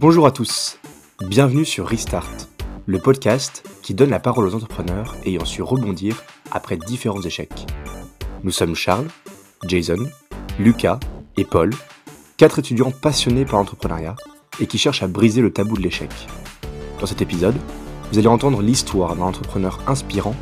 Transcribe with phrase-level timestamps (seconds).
[0.00, 0.78] Bonjour à tous,
[1.26, 2.30] bienvenue sur Restart,
[2.86, 7.66] le podcast qui donne la parole aux entrepreneurs ayant su rebondir après différents échecs.
[8.44, 9.08] Nous sommes Charles,
[9.66, 9.98] Jason,
[10.60, 11.00] Lucas
[11.36, 11.74] et Paul,
[12.36, 14.14] quatre étudiants passionnés par l'entrepreneuriat
[14.60, 16.10] et qui cherchent à briser le tabou de l'échec.
[17.00, 17.56] Dans cet épisode,
[18.12, 20.36] vous allez entendre l'histoire d'un entrepreneur inspirant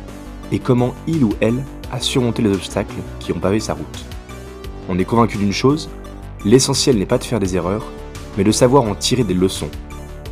[0.51, 4.05] et comment il ou elle a surmonté les obstacles qui ont pavé sa route.
[4.87, 5.89] On est convaincu d'une chose,
[6.45, 7.91] l'essentiel n'est pas de faire des erreurs,
[8.37, 9.69] mais de savoir en tirer des leçons.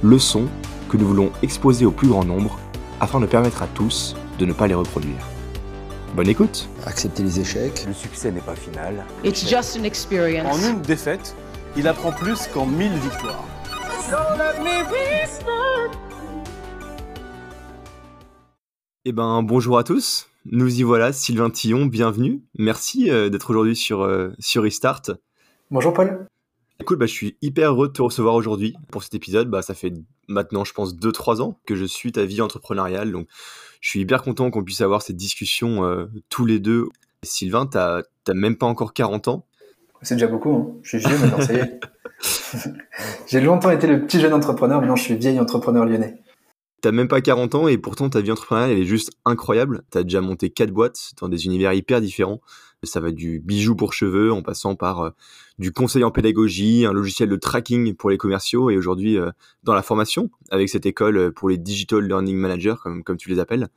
[0.03, 0.45] Leçons
[0.89, 2.59] que nous voulons exposer au plus grand nombre
[2.99, 5.27] afin de permettre à tous de ne pas les reproduire.
[6.15, 7.85] Bonne écoute Accepter les échecs.
[7.87, 9.03] Le succès n'est pas final.
[9.23, 10.55] It's just an experience.
[10.55, 11.35] En une défaite,
[11.75, 13.43] il apprend plus qu'en mille victoires.
[19.07, 22.41] Eh ben bonjour à tous, nous y voilà, Sylvain Tillon, bienvenue.
[22.57, 25.01] Merci euh, d'être aujourd'hui sur, euh, sur Restart.
[25.69, 26.27] Bonjour Paul.
[26.79, 29.49] Écoute, bah, je suis hyper heureux de te recevoir aujourd'hui pour cet épisode.
[29.49, 29.93] Bah, ça fait
[30.27, 33.11] maintenant, je pense, 2-3 ans que je suis ta vie entrepreneuriale.
[33.11, 33.27] Donc,
[33.81, 36.87] je suis hyper content qu'on puisse avoir cette discussion euh, tous les deux.
[37.23, 39.45] Sylvain, t'as même pas encore 40 ans.
[40.01, 40.53] C'est déjà beaucoup.
[40.53, 40.79] Hein.
[40.83, 41.79] Je suis vieux maintenant, ça y est.
[43.27, 46.21] J'ai longtemps été le petit jeune entrepreneur, maintenant je suis vieil entrepreneur lyonnais.
[46.85, 49.81] T'as même pas 40 ans et pourtant ta vie entrepreneuriale elle est juste incroyable.
[49.89, 52.41] T'as déjà monté quatre boîtes dans des univers hyper différents.
[52.83, 55.09] Ça va du bijou pour cheveux en passant par euh,
[55.57, 59.31] du conseil en pédagogie, un logiciel de tracking pour les commerciaux et aujourd'hui euh,
[59.63, 63.29] dans la formation avec cette école euh, pour les digital learning managers comme, comme tu
[63.29, 63.67] les appelles.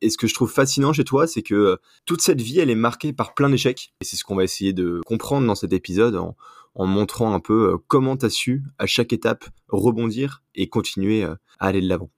[0.00, 2.74] Et ce que je trouve fascinant chez toi, c'est que toute cette vie, elle est
[2.74, 3.92] marquée par plein d'échecs.
[4.00, 6.38] Et c'est ce qu'on va essayer de comprendre dans cet épisode en,
[6.74, 11.36] en montrant un peu comment tu as su, à chaque étape, rebondir et continuer à
[11.58, 12.08] aller de l'avant.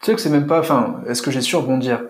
[0.00, 2.02] Tu sais que c'est même pas, enfin, est-ce que j'ai su rebondir?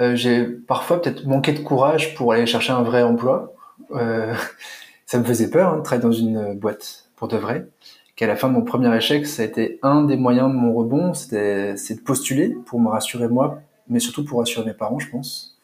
[0.00, 3.54] Euh, J'ai parfois peut-être manqué de courage pour aller chercher un vrai emploi.
[3.92, 4.34] Euh,
[5.06, 7.66] ça me faisait peur hein, de travailler dans une boîte pour de vrai.
[8.14, 10.72] Qu'à la fin de mon premier échec, ça a été un des moyens de mon
[10.72, 14.98] rebond, c'était c'est de postuler pour me rassurer moi, mais surtout pour rassurer mes parents,
[14.98, 15.58] je pense.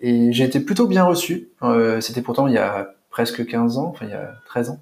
[0.00, 1.50] Et j'ai été plutôt bien reçu.
[1.62, 4.80] Euh, c'était pourtant il y a presque 15 ans, enfin il y a 13 ans,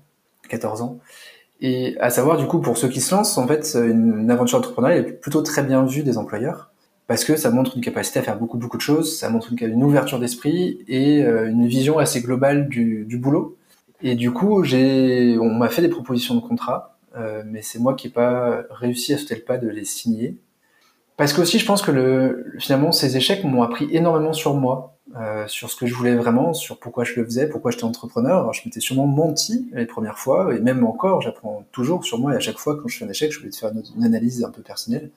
[0.48, 0.98] 14 ans.
[1.60, 5.06] Et à savoir, du coup, pour ceux qui se lancent, en fait, une, aventure entrepreneuriale
[5.06, 6.70] est plutôt très bien vue des employeurs
[7.06, 9.84] parce que ça montre une capacité à faire beaucoup, beaucoup de choses, ça montre une,
[9.84, 13.56] ouverture d'esprit et euh, une vision assez globale du, du boulot.
[14.02, 17.94] Et du coup, j'ai, on m'a fait des propositions de contrat, euh, mais c'est moi
[17.94, 20.36] qui n'ai pas réussi à sauter le pas de les signer.
[21.16, 24.95] Parce que aussi, je pense que le, finalement, ces échecs m'ont appris énormément sur moi,
[25.18, 28.40] euh, sur ce que je voulais vraiment, sur pourquoi je le faisais, pourquoi j'étais entrepreneur.
[28.40, 32.34] Alors, je m'étais sûrement menti les premières fois, et même encore, j'apprends toujours sur moi,
[32.34, 34.44] et à chaque fois, quand je fais un échec, je voulais te faire une, analyse
[34.44, 35.10] un peu personnelle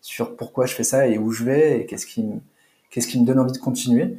[0.00, 2.24] sur pourquoi je fais ça et où je vais, et qu'est-ce qui,
[2.90, 4.16] qu'est-ce qui me donne envie de continuer.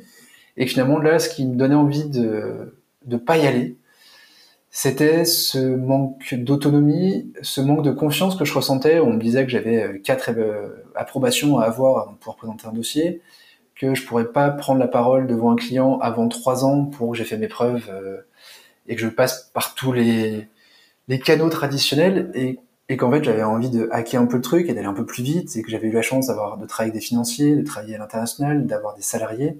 [0.57, 2.75] Et finalement, là, ce qui me donnait envie de
[3.07, 3.77] ne pas y aller,
[4.77, 8.99] c'était ce manque d'autonomie, ce manque de confiance que je ressentais.
[8.99, 12.67] On me disait que j'avais euh, quatre euh, approbations à avoir avant de pouvoir présenter
[12.67, 13.21] un dossier,
[13.75, 17.17] que je pourrais pas prendre la parole devant un client avant trois ans pour que
[17.17, 18.21] j'ai fait mes preuves euh,
[18.87, 20.47] et que je passe par tous les,
[21.07, 22.59] les canaux traditionnels et,
[22.89, 25.05] et qu'en fait j'avais envie de hacker un peu le truc et d'aller un peu
[25.05, 27.63] plus vite et que j'avais eu la chance d'avoir de travailler avec des financiers, de
[27.63, 29.57] travailler à l'international, d'avoir des salariés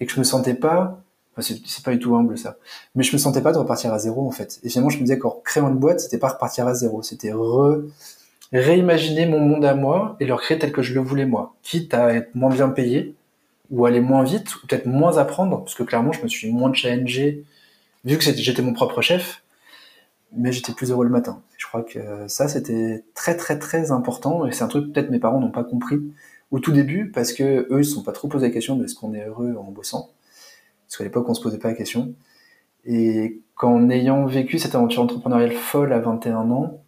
[0.00, 1.04] et que je me sentais pas
[1.42, 2.56] c'est pas du tout humble ça.
[2.94, 4.60] Mais je me sentais pas de repartir à zéro en fait.
[4.62, 7.32] Et finalement, je me disais qu'en créant une boîte, c'était pas repartir à zéro, c'était
[7.32, 7.82] re...
[8.52, 11.54] réimaginer mon monde à moi et le créer tel que je le voulais moi.
[11.62, 13.16] Quitte à être moins bien payé,
[13.74, 16.72] ou aller moins vite, ou peut-être moins apprendre, parce que clairement, je me suis moins
[16.72, 17.44] challengé,
[18.04, 19.42] vu que j'étais mon propre chef,
[20.36, 21.42] mais j'étais plus heureux le matin.
[21.58, 25.18] Je crois que ça, c'était très très très important, et c'est un truc peut-être mes
[25.18, 26.00] parents n'ont pas compris
[26.52, 28.84] au tout début, parce que eux, ils se sont pas trop posé la question de
[28.84, 30.10] est-ce qu'on est heureux en bossant.
[30.86, 32.14] Parce qu'à l'époque, on se posait pas la question.
[32.84, 36.80] Et qu'en ayant vécu cette aventure entrepreneuriale folle à 21 ans,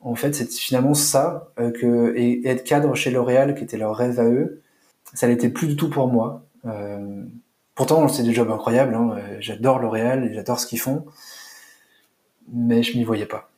[0.00, 2.14] en fait, c'est finalement ça euh, que
[2.46, 4.60] être cadre chez L'Oréal, qui était leur rêve à eux,
[5.14, 6.44] ça n'était plus du tout pour moi.
[6.66, 7.24] Euh,
[7.74, 8.94] pourtant, c'est des jobs incroyables.
[8.94, 9.16] Hein.
[9.40, 11.06] J'adore L'Oréal et j'adore ce qu'ils font,
[12.52, 13.50] mais je m'y voyais pas.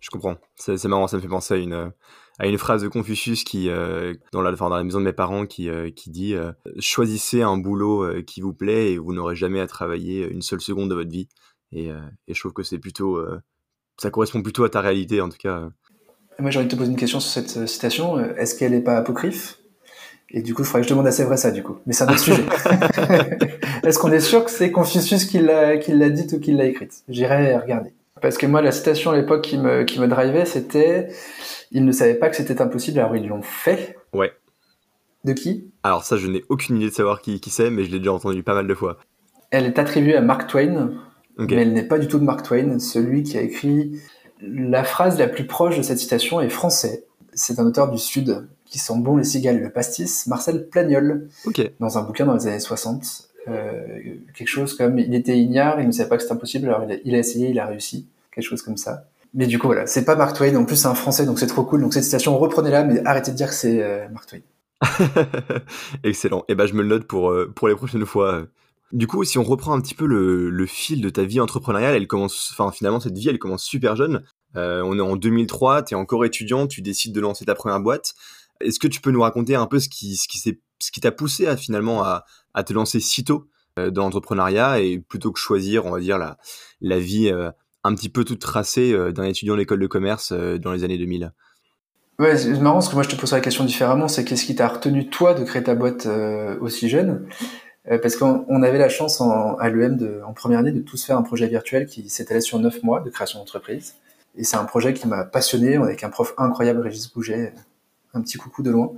[0.00, 0.36] Je comprends.
[0.56, 1.92] C'est marrant, ça me fait penser à une
[2.40, 5.44] à une phrase de Confucius qui, euh, dans, la, dans la maison de mes parents,
[5.44, 9.60] qui, euh, qui dit euh, choisissez un boulot qui vous plaît et vous n'aurez jamais
[9.60, 11.28] à travailler une seule seconde de votre vie.
[11.72, 11.88] Et,
[12.26, 13.24] et je trouve que c'est plutôt,
[13.96, 15.68] ça correspond plutôt à ta réalité en tout cas.
[16.40, 18.18] Moi, j'ai envie de te poser une question sur cette citation.
[18.18, 19.59] Est-ce qu'elle n'est pas apocryphe?
[20.32, 21.78] Et du coup, il faudrait que je demande à vrai ça, du coup.
[21.86, 22.44] Mais c'est un autre sujet.
[23.82, 26.66] Est-ce qu'on est sûr que c'est Confucius qui l'a, qui l'a dite ou qui l'a
[26.66, 27.02] écrite?
[27.08, 27.92] J'irai regarder.
[28.20, 31.08] Parce que moi, la citation à l'époque qui me, qui me drivait, c'était
[31.72, 33.96] ils ne savaient pas que c'était impossible, alors ils l'ont fait.
[34.12, 34.32] Ouais.
[35.24, 35.70] De qui?
[35.82, 38.12] Alors ça, je n'ai aucune idée de savoir qui, qui c'est, mais je l'ai déjà
[38.12, 38.98] entendu pas mal de fois.
[39.50, 40.92] Elle est attribuée à Mark Twain,
[41.38, 44.00] mais elle n'est pas du tout de Mark Twain, celui qui a écrit
[44.42, 47.04] La phrase la plus proche de cette citation est français.
[47.32, 51.28] C'est un auteur du Sud qui sent bon les cigales et le pastis, Marcel Plagnol,
[51.80, 53.28] dans un bouquin dans les années 60.
[53.48, 53.98] Euh,
[54.34, 57.14] quelque chose comme il était ignare, il ne savait pas que c'était impossible, alors il
[57.14, 59.04] a, essayé, il a réussi, quelque chose comme ça.
[59.34, 61.46] Mais du coup voilà, c'est pas Mark Twain, en plus c'est un français donc c'est
[61.46, 61.80] trop cool.
[61.80, 64.40] Donc cette citation reprenez-la, mais arrêtez de dire que c'est euh, Mark Twain.
[66.04, 66.40] Excellent.
[66.40, 68.46] Et eh ben je me le note pour euh, pour les prochaines fois.
[68.92, 71.94] Du coup, si on reprend un petit peu le, le fil de ta vie entrepreneuriale,
[71.94, 74.22] elle commence, enfin finalement cette vie, elle commence super jeune.
[74.56, 77.80] Euh, on est en 2003, tu es encore étudiant, tu décides de lancer ta première
[77.80, 78.14] boîte.
[78.60, 80.38] Est-ce que tu peux nous raconter un peu ce qui, ce qui
[80.80, 82.24] ce qui t'a poussé à finalement à,
[82.64, 83.46] te lancer si tôt
[83.78, 87.50] euh, dans l'entrepreneuriat et plutôt que choisir, on va dire la, vie euh,
[87.84, 90.98] un petit peu toute tracée euh, d'un étudiant de l'école de commerce dans les années
[90.98, 91.32] 2000
[92.18, 94.54] Ouais, c'est marrant parce que moi je te poserai la question différemment, c'est qu'est-ce qui
[94.54, 96.06] t'a retenu toi de créer ta boîte
[96.60, 97.26] aussi jeune?
[98.02, 101.46] Parce qu'on avait la chance à l'EM en première année de tous faire un projet
[101.46, 103.94] virtuel qui s'étalait sur neuf mois de création d'entreprise.
[104.36, 107.54] Et c'est un projet qui m'a passionné, avec un prof incroyable, Régis Bouget,
[108.14, 108.92] un petit coucou de loin,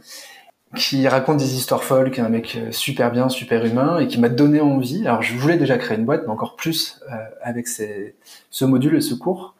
[0.76, 4.06] qui raconte des histoires folles, qui est un mec euh, super bien, super humain, et
[4.06, 5.06] qui m'a donné envie.
[5.06, 9.00] Alors je voulais déjà créer une boîte, mais encore plus euh, avec ce module et
[9.00, 9.54] ce cours.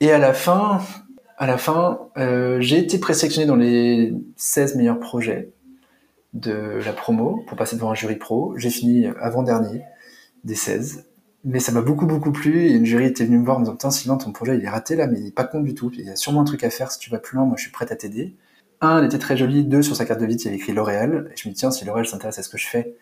[0.00, 0.80] Et à la fin,
[1.38, 5.50] à la fin, euh, j'ai été présélectionné dans les 16 meilleurs projets
[6.34, 8.54] de la promo pour passer devant un jury pro.
[8.56, 9.82] J'ai fini avant-dernier
[10.44, 11.06] des 16.
[11.44, 13.64] Mais ça m'a beaucoup beaucoup plu et une jury était venue me voir en me
[13.66, 15.74] disant Putain Sylvain ton projet il est raté là mais il est pas con du
[15.74, 15.90] tout.
[15.92, 17.62] Il y a sûrement un truc à faire si tu vas plus loin, moi je
[17.62, 18.34] suis prête à t'aider.
[18.84, 19.64] Un, elle était très jolie.
[19.64, 21.30] Deux, sur sa carte de visite il y avait écrit L'Oréal.
[21.32, 22.96] Et je me dis tiens si L'Oréal s'intéresse à ce que je fais,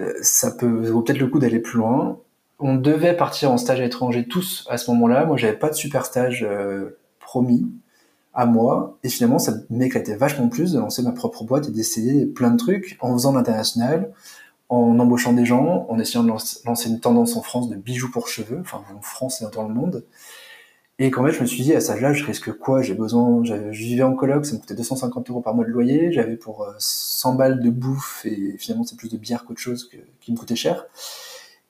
[0.00, 2.18] euh, ça peut vaut peut-être le coup d'aller plus loin.
[2.58, 5.24] On devait partir en stage à l'étranger tous à ce moment-là.
[5.24, 7.70] Moi j'avais pas de super stage euh, promis
[8.34, 8.98] à moi.
[9.02, 12.56] Et finalement, ça m'éclatait vachement plus de lancer ma propre boîte et d'essayer plein de
[12.56, 14.12] trucs en faisant l'international,
[14.68, 18.28] en embauchant des gens, en essayant de lancer une tendance en France de bijoux pour
[18.28, 20.04] cheveux, enfin en France et dans le monde.
[21.02, 22.80] Et quand même, je me suis dit, à cet âge-là, je risque quoi?
[22.80, 26.12] J'ai besoin, je vivais en coloc, ça me coûtait 250 euros par mois de loyer,
[26.12, 29.90] j'avais pour 100 euh, balles de bouffe, et finalement, c'est plus de bière qu'autre chose
[30.20, 30.86] qui me coûtait cher.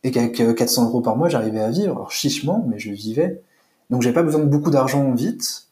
[0.02, 3.40] Et qu'avec 400 euh, euros par mois, j'arrivais à vivre, alors chichement, mais je vivais.
[3.88, 5.68] Donc, j'avais pas besoin de beaucoup d'argent vite,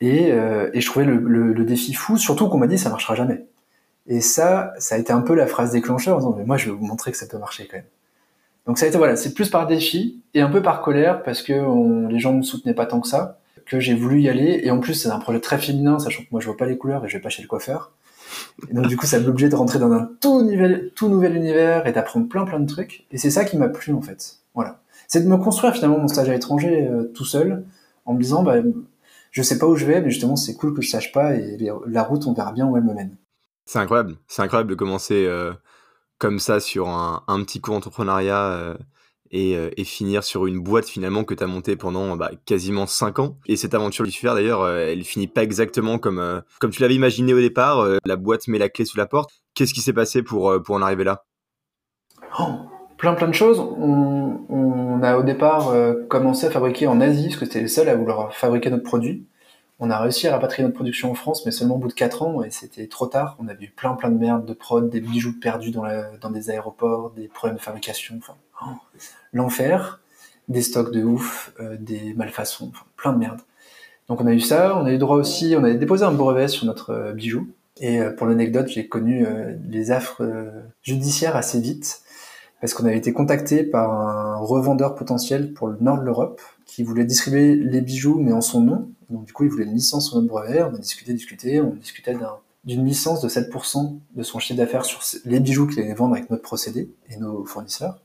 [0.00, 3.14] et, euh, je trouvais le, le, le, défi fou, surtout qu'on m'a dit ça marchera
[3.14, 3.44] jamais.
[4.06, 6.70] Et ça, ça a été un peu la phrase déclencheur en disant mais moi je
[6.70, 7.86] vais vous montrer que ça peut marcher quand même.
[8.66, 11.42] Donc ça a été voilà, c'est plus par défi et un peu par colère parce
[11.42, 11.52] que
[12.08, 14.60] les gens ne me soutenaient pas tant que ça que j'ai voulu y aller.
[14.64, 16.76] Et en plus c'est un projet très féminin, sachant que moi je vois pas les
[16.76, 17.92] couleurs et je vais pas chez le coiffeur.
[18.70, 21.36] Et donc du coup ça m'a obligé de rentrer dans un tout, nouvel, tout nouvel
[21.36, 23.06] univers et d'apprendre plein plein de trucs.
[23.10, 24.38] Et c'est ça qui m'a plu en fait.
[24.54, 27.64] Voilà, c'est de me construire finalement mon stage à l'étranger euh, tout seul
[28.06, 28.56] en me disant bah
[29.34, 31.58] je sais pas où je vais, mais justement, c'est cool que je sache pas et
[31.88, 33.16] la route, on verra bien où elle me mène.
[33.66, 34.14] C'est incroyable.
[34.28, 35.52] C'est incroyable de commencer euh,
[36.18, 38.74] comme ça sur un, petit cours entrepreneuriat euh,
[39.30, 42.86] et, euh, et, finir sur une boîte finalement que tu as montée pendant bah, quasiment
[42.86, 43.38] 5 ans.
[43.46, 47.40] Et cette aventure Lucifer, d'ailleurs, elle finit pas exactement comme, comme tu l'avais imaginé au
[47.40, 47.86] départ.
[48.04, 49.30] la boîte met la clé sous la porte.
[49.54, 51.24] Qu'est-ce qui s'est passé pour, en arriver là?
[52.38, 52.52] Oh,
[52.96, 53.58] Plein plein de choses.
[53.58, 57.68] On, on a au départ euh, commencé à fabriquer en Asie, parce que c'était les
[57.68, 59.26] seuls à vouloir fabriquer notre produit.
[59.80, 62.22] On a réussi à rapatrier notre production en France, mais seulement au bout de 4
[62.22, 63.36] ans, et c'était trop tard.
[63.40, 66.30] On a eu plein plein de merde, de prod, des bijoux perdus dans, la, dans
[66.30, 68.20] des aéroports, des problèmes de fabrication,
[68.62, 68.66] oh,
[69.32, 70.00] l'enfer,
[70.48, 73.40] des stocks de ouf, euh, des malfaçons, plein de merde.
[74.08, 76.48] Donc on a eu ça, on a eu droit aussi, on a déposé un brevet
[76.48, 77.48] sur notre euh, bijou.
[77.80, 79.26] Et pour l'anecdote, j'ai connu
[79.68, 80.22] les affres
[80.82, 82.04] judiciaires assez vite
[82.60, 86.82] parce qu'on avait été contacté par un revendeur potentiel pour le nord de l'Europe qui
[86.82, 88.88] voulait distribuer les bijoux mais en son nom.
[89.10, 90.62] Donc du coup, il voulait une licence sur notre brevet.
[90.62, 92.16] On a discuté, discuté, on discutait
[92.64, 96.30] d'une licence de 7% de son chiffre d'affaires sur les bijoux qu'il allait vendre avec
[96.30, 98.00] notre procédé et nos fournisseurs.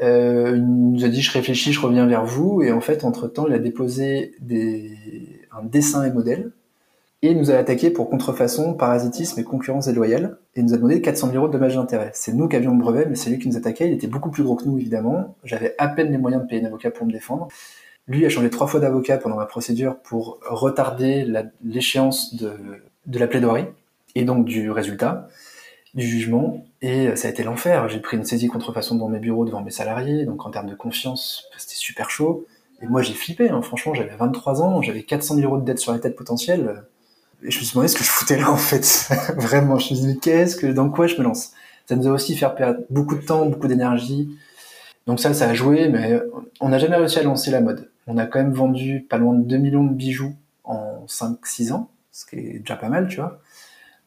[0.00, 3.28] Euh, il nous a dit je réfléchis, je reviens vers vous et en fait entre
[3.28, 4.96] temps il a déposé des,
[5.52, 6.50] un dessin et modèle
[7.22, 11.28] et nous a attaqué pour contrefaçon, parasitisme et concurrence déloyale, et nous a demandé 400
[11.28, 12.10] 000 euros de dommages d'intérêt.
[12.14, 14.30] C'est nous qui avions le brevet, mais c'est lui qui nous attaquait, il était beaucoup
[14.30, 15.36] plus gros que nous, évidemment.
[15.44, 17.46] J'avais à peine les moyens de payer un avocat pour me défendre.
[18.08, 21.32] Lui a changé trois fois d'avocat pendant ma procédure pour retarder
[21.64, 22.54] l'échéance de,
[23.06, 23.66] de la plaidoirie,
[24.16, 25.28] et donc du résultat,
[25.94, 27.88] du jugement, et ça a été l'enfer.
[27.88, 30.74] J'ai pris une saisie contrefaçon dans mes bureaux devant mes salariés, donc en termes de
[30.74, 32.46] confiance, c'était super chaud.
[32.82, 33.62] Et moi j'ai flippé, hein.
[33.62, 36.82] franchement j'avais 23 ans, j'avais 400 000 euros de dette sur la tête potentielle
[37.44, 39.08] et je me suis demandé ce que je foutais là en fait.
[39.36, 41.52] Vraiment, je me suis dit qu'est-ce que, dans quoi je me lance?
[41.86, 44.36] Ça nous a aussi fait perdre beaucoup de temps, beaucoup d'énergie.
[45.06, 46.20] Donc ça, ça a joué, mais
[46.60, 47.90] on n'a jamais réussi à lancer la mode.
[48.06, 50.34] On a quand même vendu pas loin de 2 millions de bijoux
[50.64, 53.40] en 5-6 ans, ce qui est déjà pas mal, tu vois.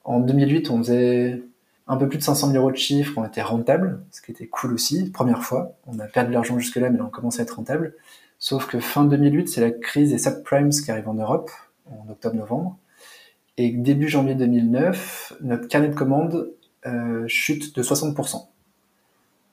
[0.06, 1.42] En 2008, on faisait
[1.88, 4.48] un peu plus de 500 000 euros de chiffre, on était rentable, ce qui était
[4.48, 5.74] cool aussi, première fois.
[5.86, 7.94] On a perdu de l'argent jusque-là, mais on commençait à être rentable.
[8.40, 11.52] Sauf que fin 2008, c'est la crise des subprimes qui arrive en Europe,
[11.92, 12.78] en octobre-novembre.
[13.58, 16.52] Et début janvier 2009, notre carnet de commandes
[16.86, 18.48] euh, chute de 60%.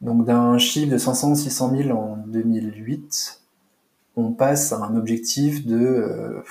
[0.01, 3.41] Donc d'un chiffre de 500, 600 000 en 2008,
[4.17, 6.43] on passe à un objectif de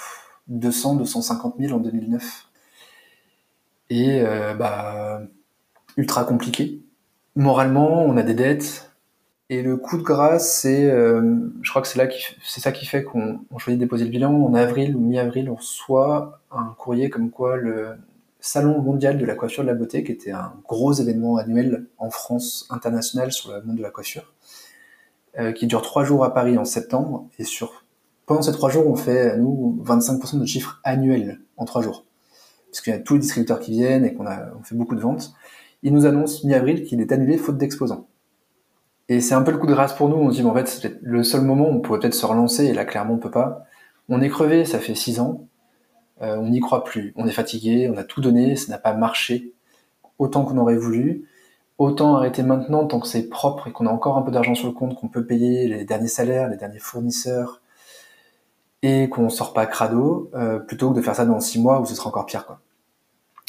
[0.47, 2.47] 200, 250 000 en 2009.
[3.89, 5.21] Et euh, bah,
[5.97, 6.81] ultra compliqué.
[7.35, 8.90] Moralement, on a des dettes.
[9.51, 12.07] Et le coup de grâce, c'est, euh, je crois que c'est là
[12.41, 14.33] c'est ça qui fait qu'on choisit de déposer le bilan.
[14.33, 17.97] En avril ou mi-avril, on reçoit un courrier comme quoi le
[18.39, 22.09] Salon mondial de la coiffure de la beauté, qui était un gros événement annuel en
[22.09, 24.33] France international sur le monde de la coiffure,
[25.37, 27.27] euh, qui dure trois jours à Paris en septembre.
[27.37, 27.83] Et sur
[28.27, 32.05] pendant ces trois jours, on fait nous 25% de chiffre annuel en trois jours,
[32.67, 35.01] puisqu'il y a tous les distributeurs qui viennent et qu'on a on fait beaucoup de
[35.01, 35.33] ventes.
[35.83, 38.07] Il nous annonce mi-avril qu'il est annulé faute d'exposants.
[39.11, 40.15] Et c'est un peu le coup de grâce pour nous.
[40.15, 42.67] On se dit, en fait, c'est le seul moment où on pourrait peut-être se relancer,
[42.67, 43.65] et là, clairement, on peut pas.
[44.07, 45.47] On est crevé, ça fait six ans.
[46.21, 47.11] Euh, on n'y croit plus.
[47.17, 49.51] On est fatigué, on a tout donné, ça n'a pas marché
[50.17, 51.27] autant qu'on aurait voulu.
[51.77, 54.67] Autant arrêter maintenant tant que c'est propre et qu'on a encore un peu d'argent sur
[54.67, 57.61] le compte, qu'on peut payer les derniers salaires, les derniers fournisseurs,
[58.81, 61.85] et qu'on sort pas crado, euh, plutôt que de faire ça dans six mois où
[61.85, 62.45] ce sera encore pire.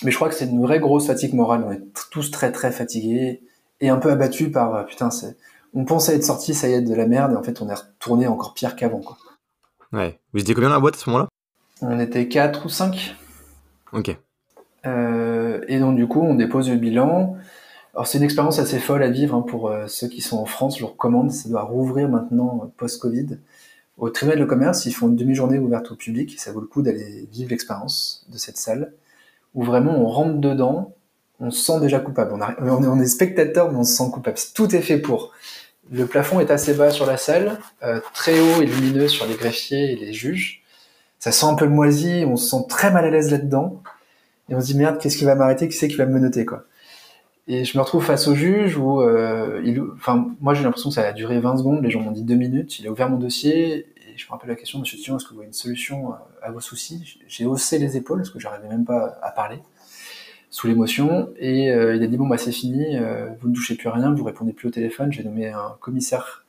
[0.03, 1.63] Mais je crois que c'est une vraie grosse fatigue morale.
[1.65, 3.43] On est tous très très fatigués
[3.81, 5.37] et un peu abattus par euh, putain, c'est
[5.75, 7.75] on pensait être sorti, ça y est, de la merde, et en fait, on est
[7.75, 9.01] retourné encore pire qu'avant.
[9.01, 9.17] Quoi.
[9.93, 10.19] Ouais.
[10.33, 11.29] Vous étiez combien dans la boîte à ce moment-là?
[11.81, 13.17] On était 4 ou 5.
[13.93, 14.17] Ok.
[14.87, 17.37] Euh, et donc, du coup, on dépose le bilan.
[17.95, 20.47] Alors, c'est une expérience assez folle à vivre hein, pour euh, ceux qui sont en
[20.47, 20.79] France.
[20.79, 23.39] Je vous recommande, ça doit rouvrir maintenant euh, post-Covid.
[23.99, 26.41] Au tribunal de commerce, ils font une demi-journée ouverte au public.
[26.41, 28.93] Ça vaut le coup d'aller vivre l'expérience de cette salle,
[29.55, 30.95] où vraiment on rentre dedans,
[31.43, 32.33] on se sent déjà coupable.
[32.61, 34.37] On, est, spectateur, mais on se sent coupable.
[34.55, 35.33] Tout est fait pour.
[35.91, 39.35] Le plafond est assez bas sur la salle, euh, très haut et lumineux sur les
[39.35, 40.63] greffiers et les juges.
[41.19, 43.83] Ça sent un peu le moisi, on se sent très mal à l'aise là-dedans.
[44.49, 45.69] Et on se dit merde, qu'est-ce qui va m'arrêter?
[45.69, 46.65] Qui c'est qui va me noter quoi?
[47.49, 49.61] Et je me retrouve face au juge où, euh,
[49.97, 51.83] enfin, moi j'ai l'impression que ça a duré 20 secondes.
[51.83, 52.79] Les gens m'ont dit deux minutes.
[52.79, 55.35] Il a ouvert mon dossier et je me rappelle la question, Monsieur Thion, est-ce que
[55.35, 57.19] vous avez une solution à vos soucis?
[57.27, 59.59] J'ai haussé les épaules parce que j'arrivais même pas à parler
[60.53, 61.33] sous l'émotion.
[61.39, 62.97] Et euh, il a dit bon bah c'est fini,
[63.41, 65.13] vous ne touchez plus à rien, vous répondez plus au téléphone.
[65.13, 66.45] J'ai nommé un commissaire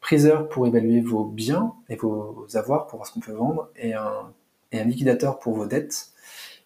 [0.00, 3.94] priseur pour évaluer vos biens et vos avoirs pour voir ce qu'on peut vendre, et
[3.94, 4.32] un,
[4.72, 6.12] liquidateur pour vos dettes.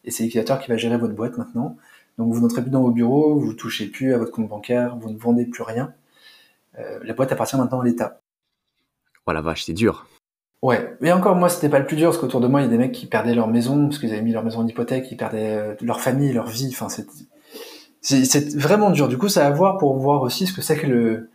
[0.04, 1.76] Et c'est le liquidateur qui va gérer votre boîte maintenant.
[2.18, 5.11] Donc vous n'entrez plus dans vos bureaux, vous touchez plus à votre compte bancaire, vous
[5.11, 5.94] ne vendez plus rien.
[6.78, 8.20] Euh, la boîte appartient maintenant à l'État.
[9.26, 10.06] Oh la vache, c'est dur.
[10.62, 12.67] Ouais, mais encore moi c'était pas le plus dur parce qu'autour de moi il y
[12.67, 15.11] a des mecs qui perdaient leur maison parce qu'ils avaient mis leur maison en hypothèque,
[15.11, 16.69] ils perdaient euh, leur famille, leur vie.
[16.71, 16.88] Enfin
[18.02, 19.09] c'est vraiment dur.
[19.09, 21.31] Du coup ça a à voir pour voir aussi ce que c'est que le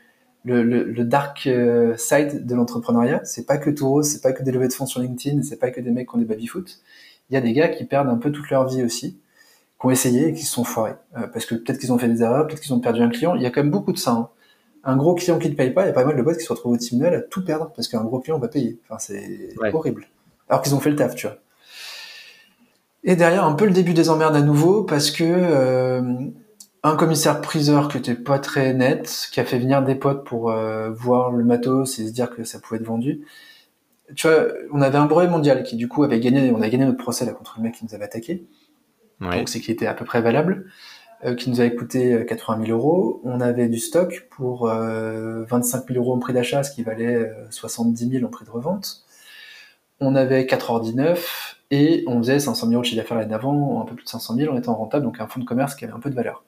[0.46, 3.22] le, le, dark euh, side de l'entrepreneuriat.
[3.26, 5.58] C'est pas que tout rose, c'est pas que des levées de fonds sur LinkedIn, c'est
[5.58, 6.80] pas que des mecs qui ont des baby foot.
[7.30, 9.20] Il y a des gars qui perdent un peu toute leur vie aussi,
[9.80, 12.08] qui ont essayé et qui se sont foirés euh, parce que peut-être qu'ils ont fait
[12.08, 13.36] des erreurs, peut-être qu'ils ont perdu un client.
[13.36, 14.12] Il y a quand même beaucoup de ça.
[14.12, 14.30] Hein
[14.86, 16.44] un gros client qui ne paye pas, il y a pas mal de boîtes qui
[16.44, 18.80] se retrouvent au tribunal à tout perdre parce qu'un gros client va payer.
[18.88, 20.08] Enfin, c'est horrible.
[20.48, 21.38] Alors qu'ils ont fait le taf, tu vois.
[23.04, 26.02] Et derrière, un peu le début des emmerdes à nouveau parce que euh,
[26.84, 30.52] un commissaire priseur qui était pas très net, qui a fait venir des potes pour
[30.52, 33.26] euh, voir le matos et se dire que ça pouvait être vendu.
[34.16, 36.86] Tu vois, on avait un brevet mondial qui du coup avait gagné, on a gagné
[36.86, 38.46] notre procès là contre le mec qui nous avait attaqué.
[39.20, 40.70] Donc c'est qu'il était à peu près valable.
[41.24, 43.22] Euh, qui nous avait coûté 80 euh, 000 euros.
[43.24, 45.46] On avait du stock pour 25 euh,
[45.94, 49.06] 000 euros en prix d'achat, ce qui valait 70 000 en prix de revente.
[50.02, 53.30] On avait 4 ordi neufs et on faisait 500 000 euros de chiffre d'affaires l'année
[53.30, 55.76] d'avant, un peu plus de 500 000 en étant rentable, donc un fonds de commerce
[55.76, 56.44] qui avait un peu de valeur.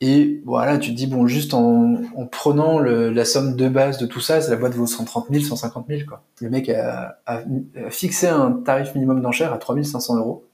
[0.00, 1.96] Et voilà, tu te dis, bon, juste en,
[2.30, 6.00] prenant la somme de base de tout ça, la boîte vaut 130 000, 150 000,
[6.08, 6.22] quoi.
[6.40, 7.42] Le mec a, a
[7.90, 10.44] fixé un tarif minimum d'enchère à 3500 euros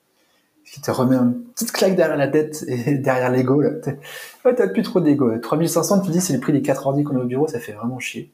[0.73, 3.61] qui te remet une petite claque derrière la tête et derrière l'ego.
[3.61, 3.71] Là.
[4.45, 5.31] Ouais, t'as plus trop d'ego.
[5.39, 7.73] 3500, tu dis, c'est le prix des 4 ordi qu'on a au bureau, ça fait
[7.73, 8.33] vraiment chier.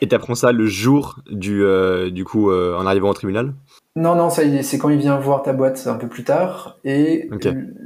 [0.00, 3.54] Et t'apprends ça le jour du, euh, du coup, euh, en arrivant au tribunal?
[3.94, 6.78] Non, non, ça c'est quand il vient voir ta boîte un peu plus tard.
[6.84, 7.30] Et,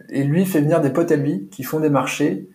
[0.09, 2.49] et lui fait venir des potes à lui qui font des marchés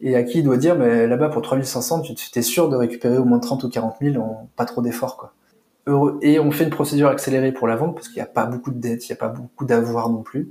[0.00, 3.18] et à qui il doit dire, mais là-bas pour 3500, tu es sûr de récupérer
[3.18, 5.16] au moins 30 ou 40 000 en pas trop d'efforts.
[5.16, 5.34] quoi.
[6.22, 8.70] Et on fait une procédure accélérée pour la vente parce qu'il n'y a pas beaucoup
[8.70, 10.50] de dettes, il n'y a pas beaucoup d'avoir non plus.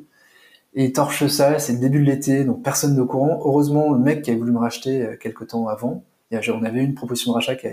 [0.74, 3.42] Et torche ça, c'est le début de l'été, donc personne ne courant.
[3.44, 6.94] Heureusement, le mec qui avait voulu me racheter euh, quelques temps avant, on avait une
[6.94, 7.68] proposition de rachat qui,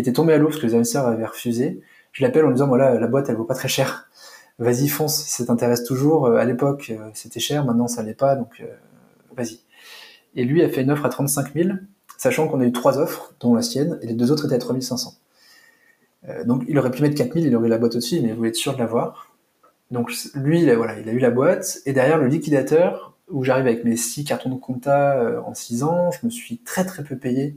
[0.00, 1.82] était tombée à l'eau parce que les investisseurs avaient refusé.
[2.12, 4.08] Je l'appelle en lui disant, voilà, la boîte, elle vaut pas très cher.
[4.58, 6.26] Vas-y, fonce, ça t'intéresse toujours.
[6.26, 8.62] Euh, à l'époque, euh, c'était cher, maintenant ça l'est pas, donc
[9.36, 9.60] vas-y.
[10.34, 11.70] Et lui a fait une offre à 35 000,
[12.16, 14.58] sachant qu'on a eu trois offres, dont la sienne, et les deux autres étaient à
[14.58, 15.14] 3500.
[16.28, 18.50] Euh, donc il aurait pu mettre 4000, il aurait la boîte au-dessus, mais il voulait
[18.50, 19.29] être sûr de l'avoir.
[19.90, 23.44] Donc lui, il a, voilà, il a eu la boîte, et derrière le liquidateur, où
[23.44, 26.84] j'arrive avec mes six cartons de compta euh, en six ans, je me suis très
[26.84, 27.56] très peu payé.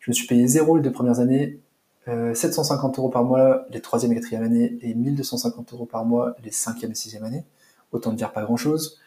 [0.00, 1.58] Je me suis payé zéro les deux premières années,
[2.06, 6.50] 750 euros par mois les troisième et quatrième années, et 1250 euros par mois les
[6.50, 7.44] cinquième et sixième années.
[7.92, 8.98] Autant dire pas grand chose.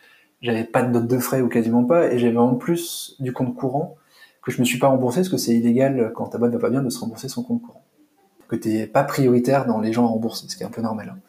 [0.42, 3.56] J'avais pas de note de frais ou quasiment pas, et j'avais en plus du compte
[3.56, 3.98] courant
[4.42, 6.70] que je me suis pas remboursé parce que c'est illégal quand ta boîte va pas
[6.70, 7.84] bien de se rembourser son compte courant.
[8.48, 11.16] Que t'es pas prioritaire dans les gens à rembourser, ce qui est un peu normal.
[11.16, 11.20] Hein.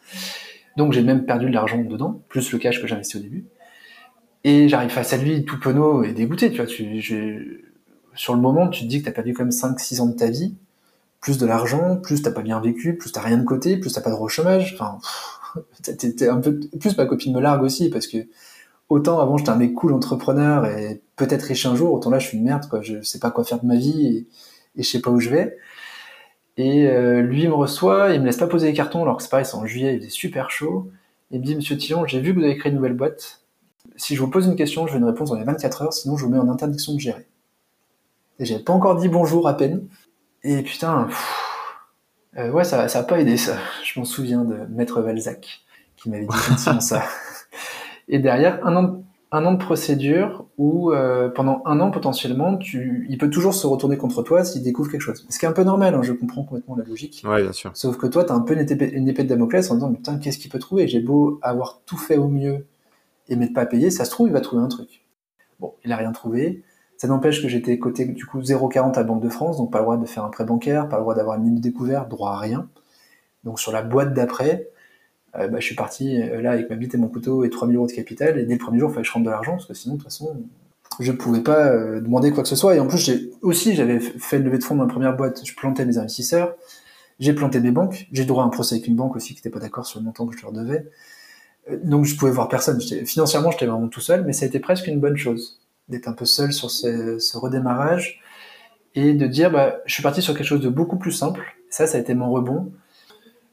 [0.75, 3.45] Donc j'ai même perdu de l'argent dedans, plus le cash que j'ai investi au début.
[4.43, 6.67] Et j'arrive face à lui tout penaud et dégoûté, tu vois.
[6.67, 7.65] Tu,
[8.13, 10.29] sur le moment, tu te dis que t'as perdu quand même 5-6 ans de ta
[10.29, 10.55] vie,
[11.21, 14.01] plus de l'argent, plus t'as pas bien vécu, plus t'as rien de côté, plus t'as
[14.01, 14.75] pas de chômage.
[14.75, 14.99] Enfin,
[15.81, 18.17] t'es un peu plus ma copine me largue aussi parce que
[18.89, 22.27] autant avant j'étais un mec cool entrepreneur et peut-être riche un jour, autant là je
[22.27, 24.27] suis une merde quoi, je sais pas quoi faire de ma vie et,
[24.79, 25.57] et je sais pas où je vais.
[26.57, 29.23] Et euh, lui il me reçoit, il me laisse pas poser les cartons alors que
[29.23, 30.89] c'est pareil, c'est en juillet, il faisait super chaud.
[31.31, 33.41] Il me dit Monsieur Tillon, j'ai vu que vous avez créé une nouvelle boîte.
[33.97, 36.17] Si je vous pose une question, je veux une réponse dans les 24 heures, sinon
[36.17, 37.27] je vous mets en interdiction de gérer.
[38.39, 39.87] Et j'avais pas encore dit bonjour à peine.
[40.43, 41.07] Et putain,
[42.37, 43.57] euh, ouais, ça, ça a pas aidé ça.
[43.83, 47.03] Je m'en souviens de Maître Valzac qui m'avait dit ça.
[48.07, 49.03] Et derrière, un an,
[49.35, 53.67] un an de procédure où euh, pendant un an potentiellement, tu, il peut toujours se
[53.67, 55.25] retourner contre toi s'il découvre quelque chose.
[55.29, 57.21] Ce qui est un peu normal, hein, je comprends complètement la logique.
[57.27, 57.71] Ouais, bien sûr.
[57.73, 59.93] Sauf que toi, tu as un peu une épée, une épée de Damoclès en disant,
[59.93, 60.87] putain, qu'est-ce qu'il peut trouver?
[60.87, 62.65] J'ai beau avoir tout fait au mieux
[63.27, 65.03] et de pas payer, ça se trouve, il va trouver un truc.
[65.59, 66.63] Bon, il a rien trouvé.
[66.97, 69.79] Ça n'empêche que j'étais côté du coup 0,40 à la Banque de France, donc pas
[69.79, 72.07] le droit de faire un prêt bancaire, pas le droit d'avoir une ligne de découvert,
[72.07, 72.69] droit à rien.
[73.43, 74.69] Donc sur la boîte d'après,
[75.39, 77.75] euh, bah, je suis parti euh, là avec ma bite et mon couteau et 3000
[77.75, 79.53] euros de capital, et dès le premier jour, il fallait que je rentre de l'argent,
[79.53, 80.35] parce que sinon, de toute façon,
[80.99, 82.75] je pouvais pas euh, demander quoi que ce soit.
[82.75, 85.41] Et en plus, j'ai aussi, j'avais fait une levée de fonds dans ma première boîte,
[85.45, 86.55] je plantais mes investisseurs,
[87.19, 89.49] j'ai planté mes banques, j'ai droit à un procès avec une banque aussi qui n'était
[89.49, 90.85] pas d'accord sur le montant que je leur devais.
[91.83, 92.79] Donc je pouvais voir personne.
[93.05, 96.13] Financièrement, j'étais vraiment tout seul, mais ça a été presque une bonne chose d'être un
[96.13, 98.21] peu seul sur ce, ce, redémarrage
[98.93, 101.41] et de dire, bah, je suis parti sur quelque chose de beaucoup plus simple.
[101.69, 102.71] Ça, ça a été mon rebond.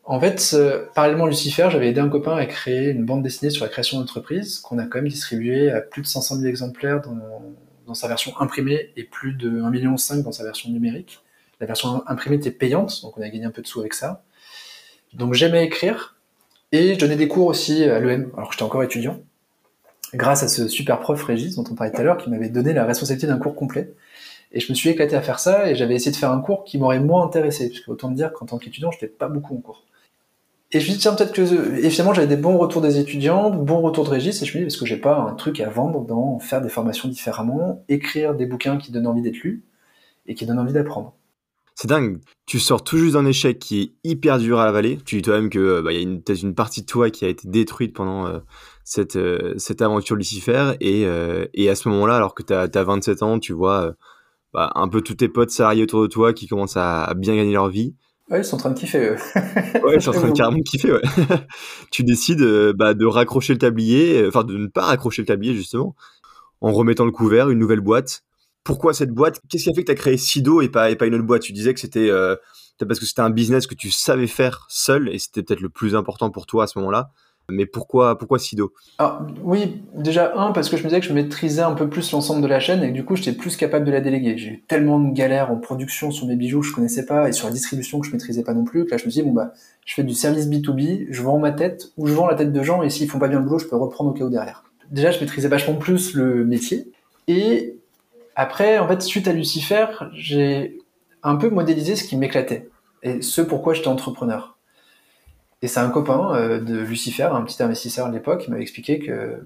[0.05, 3.51] En fait, euh, parallèlement à Lucifer, j'avais aidé un copain à créer une bande dessinée
[3.51, 7.03] sur la création d'entreprise qu'on a quand même distribuée à plus de 500 000 exemplaires
[7.87, 11.21] dans, sa version imprimée et plus de 1,5 million dans sa version numérique.
[11.61, 14.25] La version imprimée était payante, donc on a gagné un peu de sous avec ça.
[15.12, 16.17] Donc j'aimais écrire
[16.73, 19.21] et je donnais des cours aussi à l'EM, alors que j'étais encore étudiant,
[20.15, 22.73] grâce à ce super prof Régis dont on parlait tout à l'heure, qui m'avait donné
[22.73, 23.93] la responsabilité d'un cours complet.
[24.53, 26.65] Et je me suis éclaté à faire ça et j'avais essayé de faire un cours
[26.65, 29.85] qui m'aurait moins intéressé, parce qu'autant dire qu'en tant qu'étudiant, je pas beaucoup en cours.
[30.75, 31.43] Et je me dis, tiens, peut-être que.
[31.85, 34.63] Et finalement, j'avais des bons retours des étudiants, bons retours de Régis, et je me
[34.63, 38.35] dis, est-ce que j'ai pas un truc à vendre dans faire des formations différemment, écrire
[38.35, 39.65] des bouquins qui donnent envie d'être lus
[40.27, 41.15] et qui donnent envie d'apprendre.
[41.75, 42.21] C'est dingue.
[42.47, 44.99] Tu sors tout juste d'un échec qui est hyper dur à avaler.
[45.05, 47.49] Tu dis toi-même que bah, y a une, une partie de toi qui a été
[47.49, 48.39] détruite pendant euh,
[48.85, 50.73] cette, euh, cette aventure Lucifer.
[50.81, 53.95] Et, euh, et à ce moment-là, alors que tu as, 27 ans, tu vois
[54.53, 57.53] bah, un peu tous tes potes salariés autour de toi qui commencent à bien gagner
[57.53, 57.95] leur vie.
[58.33, 59.16] Ouais, ils sont en train de kiffer, eux.
[59.85, 61.03] ouais, ils sont en train de carrément kiffer, ouais.
[61.90, 65.27] tu décides euh, bah, de raccrocher le tablier, euh, enfin de ne pas raccrocher le
[65.27, 65.95] tablier, justement,
[66.62, 68.23] en remettant le couvert, une nouvelle boîte.
[68.64, 69.42] Pourquoi cette boîte?
[69.51, 71.25] Qu'est-ce qui a fait que tu as créé Sido et pas, et pas une autre
[71.25, 71.42] boîte?
[71.42, 72.37] Tu disais que c'était euh,
[72.87, 75.95] parce que c'était un business que tu savais faire seul et c'était peut-être le plus
[75.95, 77.11] important pour toi à ce moment-là.
[77.53, 78.73] Mais pourquoi, pourquoi Sido?
[78.99, 82.11] Alors, Oui, déjà, un, parce que je me disais que je maîtrisais un peu plus
[82.12, 84.37] l'ensemble de la chaîne et que du coup, j'étais plus capable de la déléguer.
[84.38, 87.33] J'ai eu tellement de galères en production sur mes bijoux que je connaissais pas et
[87.33, 89.33] sur la distribution que je maîtrisais pas non plus, que là, je me suis bon,
[89.33, 89.53] bah,
[89.85, 92.62] je fais du service B2B, je vends ma tête ou je vends la tête de
[92.62, 94.65] gens et s'ils font pas bien le boulot, je peux reprendre au cas où derrière.
[94.91, 96.93] Déjà, je maîtrisais vachement plus le métier.
[97.29, 97.77] Et
[98.37, 100.79] après, en fait, suite à Lucifer, j'ai
[101.23, 102.69] un peu modélisé ce qui m'éclatait
[103.03, 104.59] et ce pourquoi j'étais entrepreneur.
[105.62, 108.98] Et c'est un copain euh, de Lucifer, un petit investisseur à l'époque, qui m'avait expliqué
[108.98, 109.42] que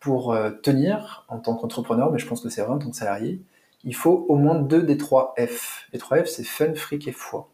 [0.00, 2.96] pour euh, tenir en tant qu'entrepreneur, mais je pense que c'est vrai en tant que
[2.96, 3.40] salarié,
[3.84, 5.86] il faut au moins deux des trois F.
[5.92, 7.48] Les trois F, c'est fun, fric et foi.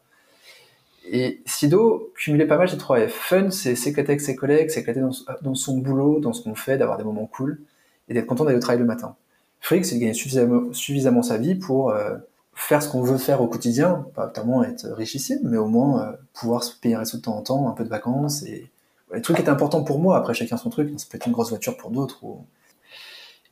[1.08, 3.12] Et Sido cumulait pas mal ces trois F.
[3.12, 6.78] Fun, c'est s'éclater avec ses collègues, s'éclater dans, dans, son boulot, dans ce qu'on fait,
[6.78, 7.60] d'avoir des moments cool,
[8.08, 9.14] et d'être content d'aller au travail le matin.
[9.60, 12.16] Fric, c'est de gagner suffisamment, sa vie pour euh,
[12.56, 16.12] faire ce qu'on veut faire au quotidien, pas tellement être richissime, mais au moins euh,
[16.32, 18.42] pouvoir se payer un resto de temps en temps, un peu de vacances.
[18.42, 18.70] Et
[19.14, 20.16] les trucs étaient importants pour moi.
[20.16, 20.92] Après, chacun son truc.
[20.98, 22.18] Ça peut être une grosse voiture pour d'autres.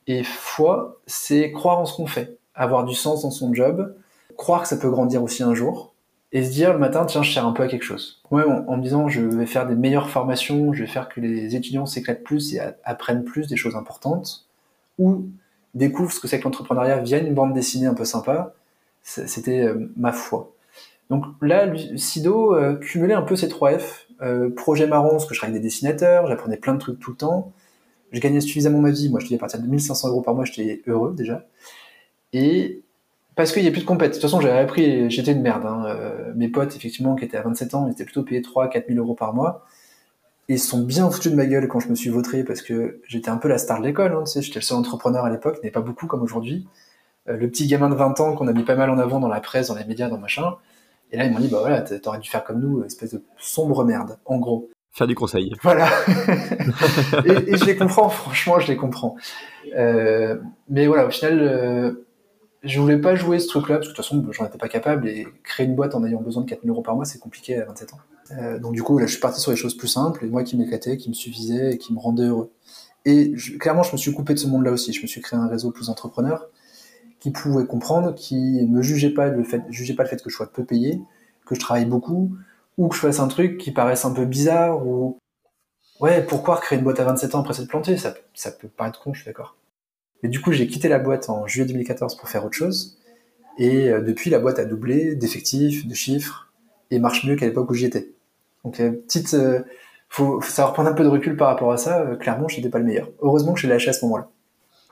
[0.06, 3.94] Et foi, c'est croire en ce qu'on fait, avoir du sens dans son job,
[4.36, 5.94] croire que ça peut grandir aussi un jour,
[6.32, 8.20] et se dire le matin, tiens, je sers un peu à quelque chose.
[8.30, 11.56] Ouais, en, me disant, je vais faire des meilleures formations, je vais faire que les
[11.56, 14.46] étudiants s'éclatent plus et apprennent plus des choses importantes,
[14.98, 15.26] ou
[15.74, 18.54] découvrent ce que c'est que l'entrepreneuriat via une bande dessinée un peu sympa,
[19.04, 20.52] c'était euh, ma foi.
[21.10, 24.06] Donc là, Sido euh, cumulait un peu ces trois F.
[24.22, 27.10] Euh, projet marron, parce que je travaillais avec des dessinateurs, j'apprenais plein de trucs tout
[27.10, 27.52] le temps.
[28.12, 29.10] Je gagnais suffisamment ma vie.
[29.10, 31.44] Moi, je te dis, à partir de 1500 euros par mois, j'étais heureux déjà.
[32.32, 32.82] Et
[33.36, 34.10] parce qu'il n'y a plus de compète.
[34.10, 35.66] De toute façon, j'avais appris, j'étais une merde.
[35.66, 35.96] Hein.
[36.36, 38.98] Mes potes, effectivement, qui étaient à 27 ans, ils étaient plutôt payés 3 4 000
[39.00, 39.66] euros par mois.
[40.48, 43.00] Ils se sont bien foutus de ma gueule quand je me suis vautré parce que
[43.08, 44.12] j'étais un peu la star de l'école.
[44.12, 46.66] Hein, tu sais, j'étais le seul entrepreneur à l'époque, n'est pas beaucoup comme aujourd'hui.
[47.28, 49.28] Euh, le petit gamin de 20 ans qu'on a mis pas mal en avant dans
[49.28, 50.56] la presse, dans les médias, dans machin.
[51.10, 53.84] Et là, ils m'ont dit, bah voilà, t'aurais dû faire comme nous, espèce de sombre
[53.84, 54.70] merde, en gros.
[54.92, 55.52] Faire du conseil.
[55.62, 55.88] Voilà.
[57.24, 59.16] et, et, je les comprends, franchement, je les comprends.
[59.76, 60.36] Euh,
[60.68, 62.06] mais voilà, au final, euh,
[62.62, 65.08] je voulais pas jouer ce truc-là, parce que de toute façon, j'en étais pas capable,
[65.08, 67.66] et créer une boîte en ayant besoin de 4000 euros par mois, c'est compliqué à
[67.66, 67.98] 27 ans.
[68.32, 70.44] Euh, donc du coup, là, je suis parti sur des choses plus simples, et moi
[70.44, 72.50] qui m'éclatais, qui me suffisait, et qui me rendait heureux.
[73.04, 74.92] Et clairement, je me suis coupé de ce monde-là aussi.
[74.92, 76.48] Je me suis créé un réseau plus entrepreneur,
[77.24, 80.36] qui pouvait comprendre, qui me jugeait pas le fait, jugeait pas le fait que je
[80.36, 81.00] sois peu payé,
[81.46, 82.36] que je travaille beaucoup,
[82.76, 85.16] ou que je fasse un truc qui paraisse un peu bizarre, ou
[86.00, 89.02] ouais, pourquoi créer une boîte à 27 ans après s'être planté ça, ça peut paraître
[89.02, 89.56] con, je suis d'accord.
[90.22, 92.98] Mais du coup, j'ai quitté la boîte en juillet 2014 pour faire autre chose.
[93.56, 96.52] Et euh, depuis, la boîte a doublé d'effectifs, de chiffres,
[96.90, 98.12] et marche mieux qu'à l'époque où j'y étais.
[98.66, 99.62] Donc, euh, petite, euh,
[100.10, 102.02] faut, faut, savoir prendre un peu de recul par rapport à ça.
[102.02, 103.08] Euh, clairement, je n'étais pas le meilleur.
[103.22, 104.28] Heureusement que j'ai lâché à ce moment-là.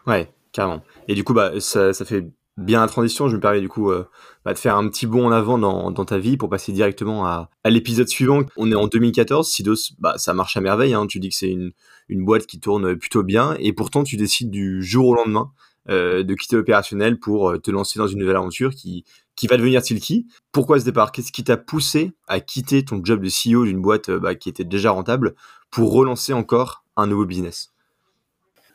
[0.06, 0.82] Ouais, carrément.
[1.08, 3.28] Et du coup, bah, ça, ça fait bien la transition.
[3.28, 4.06] Je me permets du coup euh,
[4.44, 7.26] bah, de faire un petit bond en avant dans, dans ta vie pour passer directement
[7.26, 8.42] à, l'épisode suivant.
[8.56, 9.48] On est en 2014.
[9.48, 10.94] Sidos, bah, ça marche à merveille.
[10.94, 11.06] Hein.
[11.06, 11.72] Tu dis que c'est une,
[12.08, 15.50] une boîte qui tourne plutôt bien, et pourtant tu décides du jour au lendemain
[15.88, 19.56] euh, de quitter l'opérationnel pour euh, te lancer dans une nouvelle aventure qui qui va
[19.56, 20.26] devenir Tilki.
[20.52, 21.10] Pourquoi ce départ?
[21.10, 24.62] Qu'est-ce qui t'a poussé à quitter ton job de CEO d'une boîte bah, qui était
[24.62, 25.34] déjà rentable
[25.70, 27.72] pour relancer encore un nouveau business?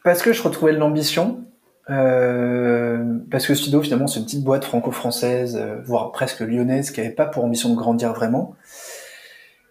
[0.03, 1.45] Parce que je retrouvais de l'ambition.
[1.89, 7.02] Euh, parce que Studio, finalement, c'est une petite boîte franco-française, euh, voire presque lyonnaise, qui
[7.02, 8.56] n'avait pas pour ambition de grandir vraiment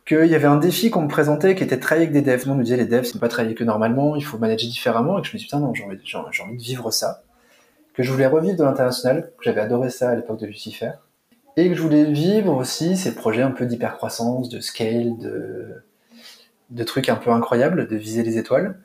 [0.07, 2.49] qu'il y avait un défi qu'on me présentait qui était de travailler avec des devs.
[2.49, 5.19] On nous disait les devs, c'est pas travailler que normalement, il faut manager différemment.
[5.19, 7.25] Et que je me suis dit, putain, non, j'ai envie, j'ai envie de vivre ça.
[7.93, 10.93] Que je voulais revivre de l'international, que j'avais adoré ça à l'époque de Lucifer.
[11.57, 15.83] Et que je voulais vivre aussi ces projets un peu d'hypercroissance, de scale, de,
[16.71, 18.79] de trucs un peu incroyables, de viser les étoiles.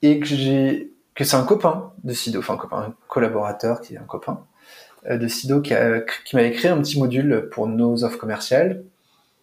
[0.00, 3.94] Et que j'ai, que c'est un copain de Sido, enfin un copain, un collaborateur qui
[3.94, 4.46] est un copain
[5.06, 5.74] euh, de Sido qui,
[6.24, 8.84] qui m'avait un petit module pour nos offres commerciales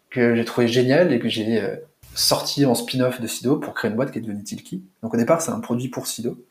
[0.09, 1.75] que j'ai trouvé génial et que j'ai euh,
[2.15, 4.83] sorti en spin-off de Sido pour créer une boîte qui est devenue Tilki.
[5.03, 6.43] Donc au départ, c'est un produit pour Sido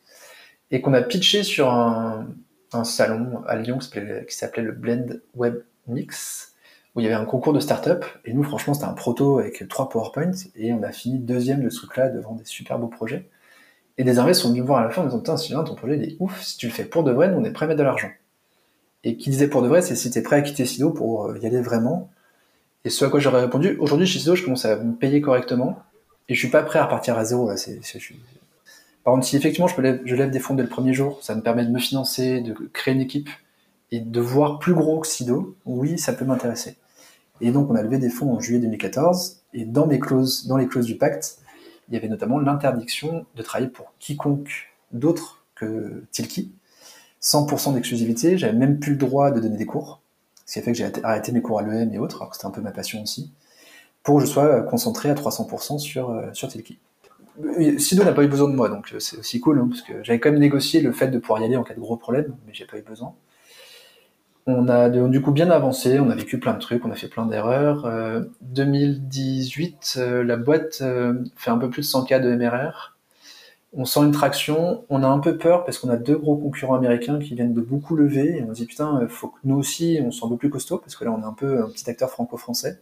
[0.71, 2.29] et qu'on a pitché sur un,
[2.73, 6.55] un salon à Lyon qui s'appelait le Blend Web Mix
[6.95, 9.67] où il y avait un concours de start-up et nous franchement c'était un proto avec
[9.69, 13.29] trois PowerPoints et on a fini deuxième de ce truc-là devant des super beaux projets
[13.99, 15.75] et des investisseurs sont venus me voir à la fin en disant putain Sylvain ton
[15.75, 17.67] projet il est ouf si tu le fais pour de vrai nous on est prêt
[17.67, 18.09] à mettre de l'argent
[19.05, 21.39] et qui disait pour de vrai c'est si t'es prêt à quitter Sido pour euh,
[21.39, 22.11] y aller vraiment
[22.85, 25.83] et ce à quoi j'aurais répondu, aujourd'hui chez Sido, je commence à me payer correctement
[26.29, 27.51] et je suis pas prêt à repartir à zéro.
[29.05, 31.35] Par contre, si effectivement je, lève, je lève des fonds dès le premier jour, ça
[31.35, 33.29] me permet de me financer, de créer une équipe
[33.91, 36.77] et de voir plus gros que Sido, oui, ça peut m'intéresser.
[37.41, 40.57] Et donc on a levé des fonds en juillet 2014 et dans mes clauses, dans
[40.57, 41.39] les clauses du pacte,
[41.89, 46.53] il y avait notamment l'interdiction de travailler pour quiconque d'autre que Tilki,
[47.23, 50.01] 100% d'exclusivité, j'avais même plus le droit de donner des cours
[50.49, 52.37] ce qui a fait que j'ai arrêté mes cours à l'EM et autres, alors que
[52.37, 53.31] c'était un peu ma passion aussi,
[54.03, 56.79] pour que je sois euh, concentré à 300% sur, euh, sur Tilki.
[57.77, 60.03] Sido n'a pas eu besoin de moi, donc euh, c'est aussi cool, hein, parce que
[60.03, 62.35] j'avais quand même négocié le fait de pouvoir y aller en cas de gros problème,
[62.47, 63.15] mais j'ai pas eu besoin.
[64.51, 67.09] On a du coup bien avancé, on a vécu plein de trucs, on a fait
[67.09, 67.85] plein d'erreurs.
[67.85, 72.97] Euh, 2018, euh, la boîte euh, fait un peu plus de 100 cas de MRR
[73.75, 76.77] on sent une traction, on a un peu peur parce qu'on a deux gros concurrents
[76.77, 80.11] américains qui viennent de beaucoup lever on se dit putain, faut que nous aussi on
[80.11, 82.09] soit un peu plus costaud parce que là on est un peu un petit acteur
[82.09, 82.81] franco-français.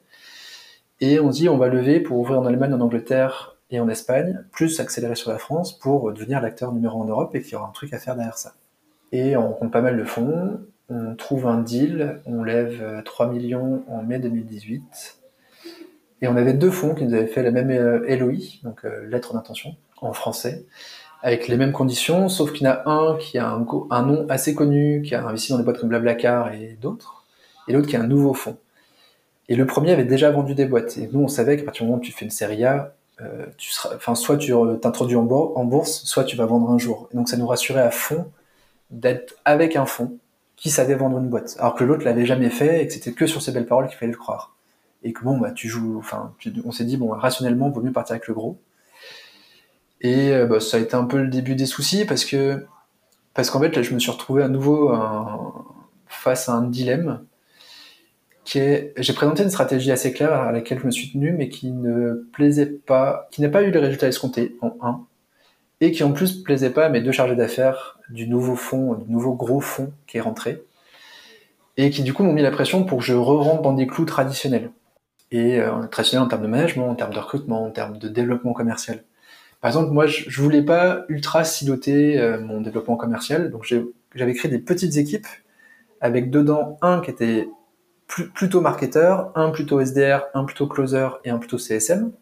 [1.01, 3.89] Et on se dit on va lever pour ouvrir en Allemagne, en Angleterre et en
[3.89, 7.55] Espagne, plus accélérer sur la France pour devenir l'acteur numéro 1 en Europe et qu'il
[7.55, 8.55] y aura un truc à faire derrière ça.
[9.11, 13.85] Et on compte pas mal de fonds, on trouve un deal, on lève 3 millions
[13.89, 15.19] en mai 2018.
[16.23, 19.35] Et on avait deux fonds qui nous avaient fait la même LOI, donc euh, lettre
[19.35, 20.65] d'intention, en français,
[21.23, 24.55] avec les mêmes conditions, sauf qu'il y en a un qui a un, nom assez
[24.55, 27.25] connu, qui a investi dans des boîtes comme Blablacar et d'autres,
[27.69, 28.57] et l'autre qui a un nouveau fonds.
[29.49, 30.97] Et le premier avait déjà vendu des boîtes.
[30.99, 33.47] Et nous, on savait qu'à partir du moment où tu fais une série A, euh,
[33.57, 37.09] tu seras, enfin, soit tu t'introduis en, bourse, soit tu vas vendre un jour.
[37.13, 38.27] Et donc, ça nous rassurait à fond
[38.91, 40.19] d'être avec un fonds
[40.57, 41.57] qui savait vendre une boîte.
[41.59, 43.97] Alors que l'autre l'avait jamais fait et que c'était que sur ces belles paroles qu'il
[43.97, 44.57] fallait le croire.
[45.03, 47.93] Et que bon, bah, tu joues, enfin, on s'est dit, bon, rationnellement, il vaut mieux
[47.93, 48.59] partir avec le gros.
[50.01, 52.67] Et euh, bah, ça a été un peu le début des soucis parce que
[53.33, 55.65] parce qu'en fait là je me suis retrouvé à nouveau un,
[56.07, 57.27] face à un dilemme
[58.47, 62.27] j'ai présenté une stratégie assez claire à laquelle je me suis tenu, mais qui ne
[62.33, 65.05] plaisait pas, qui n'a pas eu les résultats escomptés en un,
[65.81, 69.11] et qui en plus plaisait pas à mes deux chargés d'affaires du nouveau fonds, du
[69.11, 70.63] nouveau gros fonds qui est rentré,
[71.77, 74.05] et qui du coup m'ont mis la pression pour que je re-rentre dans des clous
[74.05, 74.71] traditionnels.
[75.33, 78.53] Et euh, traditionnels en termes de management, en termes de recrutement, en termes de développement
[78.53, 79.03] commercial.
[79.61, 83.67] Par exemple, moi, je, je voulais pas ultra siloter euh, mon développement commercial, donc
[84.15, 85.27] j'avais créé des petites équipes
[86.01, 87.49] avec dedans un qui était
[88.07, 92.13] plutôt marketeur, un plutôt SDR, un plutôt closer et un plutôt CSM.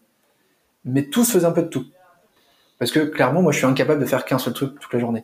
[0.83, 1.85] Mais tous faisaient un peu de tout.
[2.79, 5.23] Parce que clairement, moi, je suis incapable de faire qu'un seul truc toute la journée.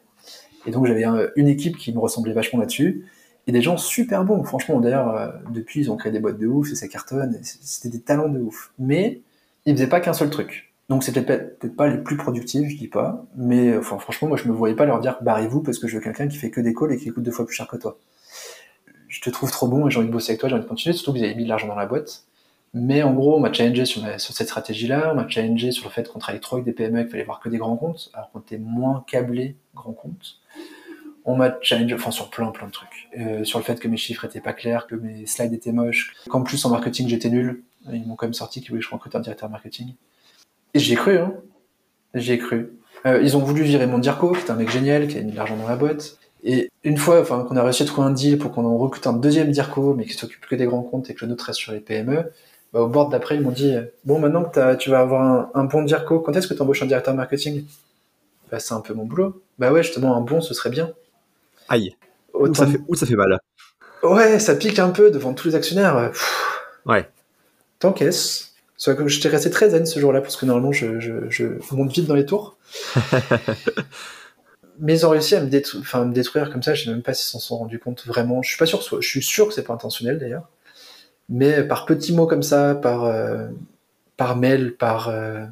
[0.65, 3.05] Et donc, j'avais une équipe qui me ressemblait vachement là-dessus.
[3.47, 4.43] Et des gens super bons.
[4.43, 7.39] Franchement, d'ailleurs, euh, depuis, ils ont créé des boîtes de ouf et ça cartonne.
[7.41, 8.71] C'était des talents de ouf.
[8.77, 9.21] Mais
[9.65, 10.73] ils faisaient pas qu'un seul truc.
[10.89, 13.25] Donc, c'était peut-être pas les plus productifs, je dis pas.
[13.35, 16.01] Mais enfin, franchement, moi, je me voyais pas leur dire barrez-vous parce que je veux
[16.01, 17.97] quelqu'un qui fait que des calls et qui coûte deux fois plus cher que toi
[19.11, 20.69] je te trouve trop bon et j'ai envie de bosser avec toi, j'ai envie de
[20.69, 22.23] continuer, surtout que vous avez mis de l'argent dans la boîte.
[22.73, 26.07] Mais en gros, on m'a challengé sur, cette stratégie-là, on m'a challengé sur le fait
[26.07, 28.39] qu'on travaille trop avec des PME, qu'il fallait voir que des grands comptes, alors qu'on
[28.39, 30.37] était moins câblé grands comptes.
[31.25, 33.09] On m'a challengé, enfin sur plein plein de trucs.
[33.19, 36.13] Euh, sur le fait que mes chiffres étaient pas clairs, que mes slides étaient moches,
[36.29, 37.63] qu'en plus en marketing j'étais nul.
[37.91, 39.93] Ils m'ont quand même sorti qu'ils voulaient que je recrute un directeur marketing.
[40.73, 41.33] Et j'y ai cru, hein.
[42.13, 42.71] J'y ai cru.
[43.05, 45.31] Euh, ils ont voulu virer mon Dirco, qui était un mec génial, qui avait mis
[45.31, 46.17] de l'argent dans la boîte.
[46.43, 49.13] Et une fois qu'on a réussi à trouver un deal pour qu'on en recrute un
[49.13, 51.71] deuxième DIRCO, mais qui s'occupe que des grands comptes et que le nôtre reste sur
[51.71, 52.31] les PME,
[52.73, 55.83] bah, au board d'après, ils m'ont dit Bon, maintenant que tu vas avoir un, bon
[55.83, 57.65] DIRCO, quand est-ce que tu embauches un directeur marketing?
[58.51, 59.41] Bah, C'est un peu mon boulot.
[59.59, 60.91] Bah ouais, justement, un bon, ce serait bien.
[61.69, 61.95] Aïe.
[62.33, 63.39] Où, ça fait, où ça fait mal
[64.03, 66.11] Ouais, ça pique un peu devant tous les actionnaires.
[66.85, 67.09] ouais.
[67.79, 68.55] T'encaisses.
[68.77, 71.91] Soit que j'étais resté très zen ce jour-là, parce que normalement, je, je, je monte
[71.91, 72.57] vite dans les tours.
[74.79, 76.73] mais ils ont réussi à me, me détruire comme ça.
[76.73, 78.41] Je sais même pas s'ils s'en sont rendus compte vraiment.
[78.41, 78.81] Je suis pas sûr.
[78.99, 80.49] Je suis sûr que c'est pas intentionnel d'ailleurs.
[81.31, 83.47] Mais par petits mots comme ça, par euh,
[84.17, 85.45] par mail, par euh,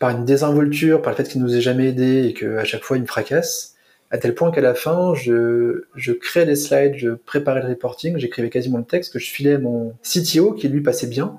[0.00, 2.98] par une désinvolture, par le fait qu'ils nous aient jamais aidés et qu'à chaque fois
[2.98, 3.76] ils me fracassent,
[4.10, 8.18] à tel point qu'à la fin, je, je créais les slides, je préparais le reporting,
[8.18, 11.38] j'écrivais quasiment le texte que je filais mon CTO qui lui passait bien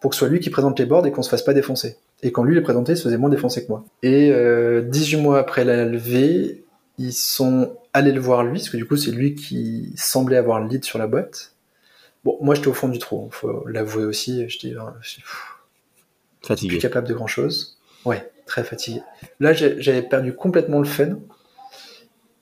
[0.00, 1.96] pour que ce soit lui qui présente les boards et qu'on se fasse pas défoncer.
[2.22, 3.84] Et quand lui les présentait, il se faisait moins défoncer que moi.
[4.02, 6.64] Et euh, 18 mois après la levée,
[6.98, 10.60] ils sont allés le voir lui, parce que du coup c'est lui qui semblait avoir
[10.60, 11.54] le lead sur la boîte.
[12.24, 14.46] Bon, moi j'étais au fond du trou, il faut l'avouer aussi.
[14.46, 14.94] Dis, hein,
[16.42, 16.76] fatigué.
[16.76, 17.78] Plus capable de grand chose.
[18.04, 19.02] Ouais, très fatigué.
[19.40, 21.18] Là j'avais perdu complètement le fun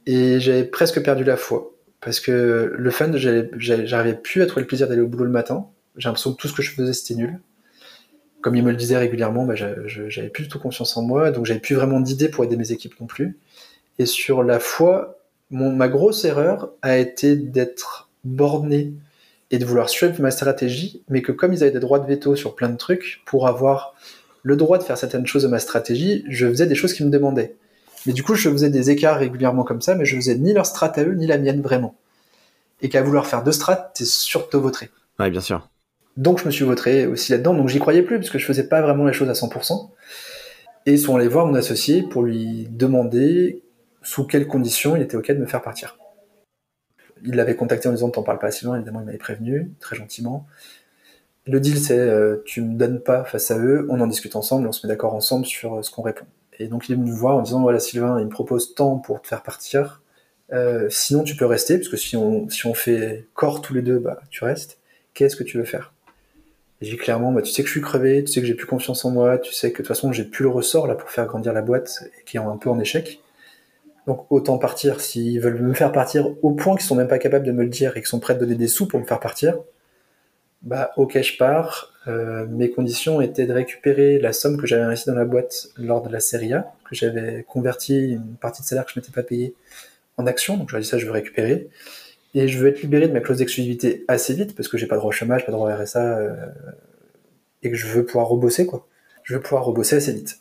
[0.07, 1.73] et j'avais presque perdu la foi.
[2.01, 5.67] Parce que le fun, j'arrivais plus à trouver le plaisir d'aller au boulot le matin.
[5.97, 7.41] J'ai l'impression que tout ce que je faisais c'était nul
[8.41, 11.47] comme il me le disait régulièrement, bah, j'avais plus du tout confiance en moi, donc
[11.47, 13.39] j'avais plus vraiment d'idées pour aider mes équipes non plus.
[13.99, 15.19] Et sur la foi,
[15.51, 18.93] mon, ma grosse erreur a été d'être borné
[19.51, 22.37] et de vouloir suivre ma stratégie, mais que comme ils avaient des droits de veto
[22.37, 23.95] sur plein de trucs, pour avoir
[24.43, 27.11] le droit de faire certaines choses de ma stratégie, je faisais des choses qu'ils me
[27.11, 27.57] demandaient.
[28.07, 30.67] Mais du coup, je faisais des écarts régulièrement comme ça, mais je faisais ni leur
[30.67, 31.97] strat à eux, ni la mienne vraiment.
[32.81, 34.89] Et qu'à vouloir faire deux strats, t'es surtout voté.
[35.19, 35.69] Ouais, bien sûr.
[36.17, 38.69] Donc je me suis voté aussi là-dedans, donc j'y croyais plus, parce que je faisais
[38.69, 39.91] pas vraiment les choses à 100%.
[40.87, 43.63] Et ils sont allés voir mon associé pour lui demander
[44.03, 45.99] sous quelles conditions il était OK de me faire partir.
[47.25, 49.97] Il l'avait contacté en disant T'en parles pas assez loin, évidemment il m'avait prévenu, très
[49.97, 50.47] gentiment.
[51.47, 54.67] Le deal c'est euh, tu me donnes pas face à eux, on en discute ensemble,
[54.69, 56.27] on se met d'accord ensemble sur euh, ce qu'on répond.
[56.59, 58.99] Et donc il est venu me voir en disant voilà Sylvain, il me propose tant
[58.99, 60.03] pour te faire partir,
[60.53, 63.83] euh, sinon tu peux rester, parce que si on, si on fait corps tous les
[63.83, 64.79] deux, bah tu restes.
[65.15, 65.93] Qu'est-ce que tu veux faire?
[66.81, 69.05] J'ai clairement, bah, tu sais que je suis crevé, tu sais que j'ai plus confiance
[69.05, 71.27] en moi, tu sais que de toute façon j'ai plus le ressort là pour faire
[71.27, 73.21] grandir la boîte et qui est un peu en échec.
[74.11, 75.01] Donc autant partir.
[75.01, 77.69] S'ils veulent me faire partir au point qu'ils sont même pas capables de me le
[77.69, 79.57] dire et qu'ils sont prêts de donner des sous pour me faire partir,
[80.63, 81.93] bah ok je pars.
[82.09, 86.03] Euh, mes conditions étaient de récupérer la somme que j'avais investie dans la boîte lors
[86.03, 89.23] de la série A, que j'avais converti une partie de salaire que je m'étais pas
[89.23, 89.55] payé
[90.17, 91.69] en action, donc j'avais dit ça je veux récupérer
[92.35, 94.97] et je veux être libéré de ma clause d'exclusivité assez vite parce que j'ai pas
[94.97, 96.35] droit au chômage, pas droit au RSA euh,
[97.63, 98.89] et que je veux pouvoir rebosser quoi.
[99.23, 100.40] Je veux pouvoir rebosser assez vite.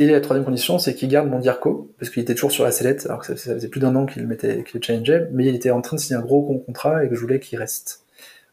[0.00, 2.72] Et la troisième condition, c'est qu'il garde mon DIRCO parce qu'il était toujours sur la
[2.72, 5.54] sellette, alors que ça, faisait plus d'un an qu'il mettait, qu'il le challengeait, mais il
[5.54, 8.02] était en train de signer un gros contrat et que je voulais qu'il reste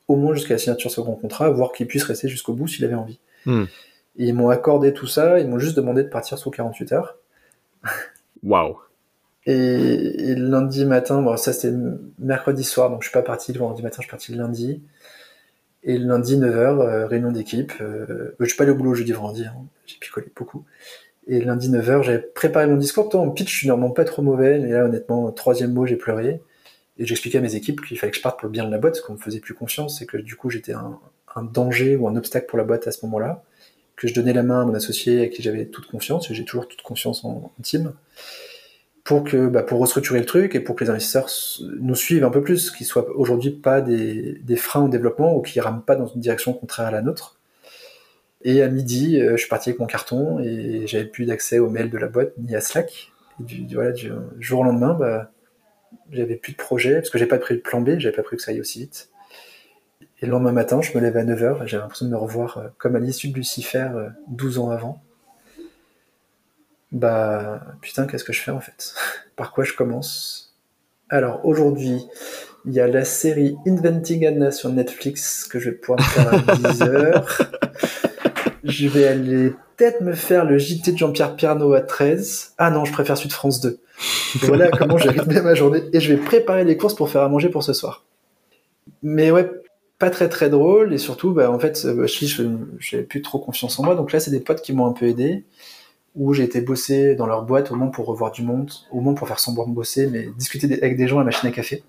[0.09, 2.67] au moins jusqu'à la signature de ce grand contrat, voire qu'il puisse rester jusqu'au bout
[2.67, 3.19] s'il avait envie.
[3.45, 3.63] Hmm.
[4.17, 7.15] Et ils m'ont accordé tout ça, ils m'ont juste demandé de partir sous 48 heures.
[8.43, 8.77] Waouh
[9.45, 11.73] et, lundi matin, bon, ça c'était
[12.19, 14.83] mercredi soir, donc je suis pas parti le vendredi matin, je suis parti le lundi.
[15.83, 17.71] Et le lundi, 9h, euh, réunion d'équipe.
[17.79, 19.55] Euh, je suis pas allé au boulot jeudi, vendredi, hein,
[19.85, 20.65] j'ai picolé beaucoup.
[21.27, 23.03] Et lundi, 9h, j'avais préparé mon discours.
[23.03, 25.97] Pourtant, en pitch, je suis normalement pas trop mauvais, mais là, honnêtement, troisième mot, j'ai
[25.97, 26.41] pleuré.
[26.97, 28.77] Et j'expliquais à mes équipes qu'il fallait que je parte pour le bien de la
[28.77, 30.99] boîte, qu'on me faisait plus confiance et que du coup j'étais un,
[31.53, 33.43] danger ou un obstacle pour la boîte à ce moment-là.
[33.95, 36.45] Que je donnais la main à mon associé à qui j'avais toute confiance, et j'ai
[36.45, 37.93] toujours toute confiance en, team,
[39.03, 41.29] pour que bah, pour restructurer le truc et pour que les investisseurs
[41.79, 45.41] nous suivent un peu plus, qu'ils soient aujourd'hui pas des, des, freins au développement ou
[45.41, 47.36] qu'ils rament pas dans une direction contraire à la nôtre.
[48.47, 51.69] Et à midi, euh, je suis parti avec mon carton et j'avais plus d'accès aux
[51.69, 53.11] mails de la boîte ni à Slack.
[53.41, 53.91] Et du, voilà,
[54.39, 55.31] jour au lendemain, bah,
[56.11, 58.37] j'avais plus de projet parce que j'ai pas pris le plan B, j'avais pas prévu
[58.37, 59.09] que ça aille aussi vite.
[60.21, 62.57] Et le lendemain matin, je me lève à 9h et j'avais l'impression de me revoir
[62.57, 63.89] euh, comme à l'issue de Lucifer
[64.29, 65.03] 12 euh, ans avant.
[66.93, 68.95] Bah putain, qu'est-ce que je fais en fait?
[69.35, 70.55] Par quoi je commence?
[71.09, 72.01] Alors aujourd'hui,
[72.65, 76.55] il y a la série Inventing Anna sur Netflix que je vais pouvoir faire à
[76.55, 77.41] 10 heures.
[78.67, 82.53] je vais aller peut-être me faire le JT de Jean-Pierre Pierno à 13.
[82.57, 83.79] Ah non, je préfère Sud France 2.
[84.41, 85.83] voilà comment j'ai rythmé ma journée.
[85.93, 88.05] Et je vais préparer les courses pour faire à manger pour ce soir.
[89.03, 89.49] Mais ouais,
[89.99, 90.93] pas très très drôle.
[90.93, 92.43] Et surtout, bah, en fait, bah, je
[92.79, 93.95] j'avais plus trop confiance en moi.
[93.95, 95.45] Donc là, c'est des potes qui m'ont un peu aidé.
[96.15, 99.13] Où j'ai été bosser dans leur boîte au moins pour revoir du monde, au moins
[99.13, 101.83] pour faire semblant de bosser, mais discuter avec des gens à la machine à café.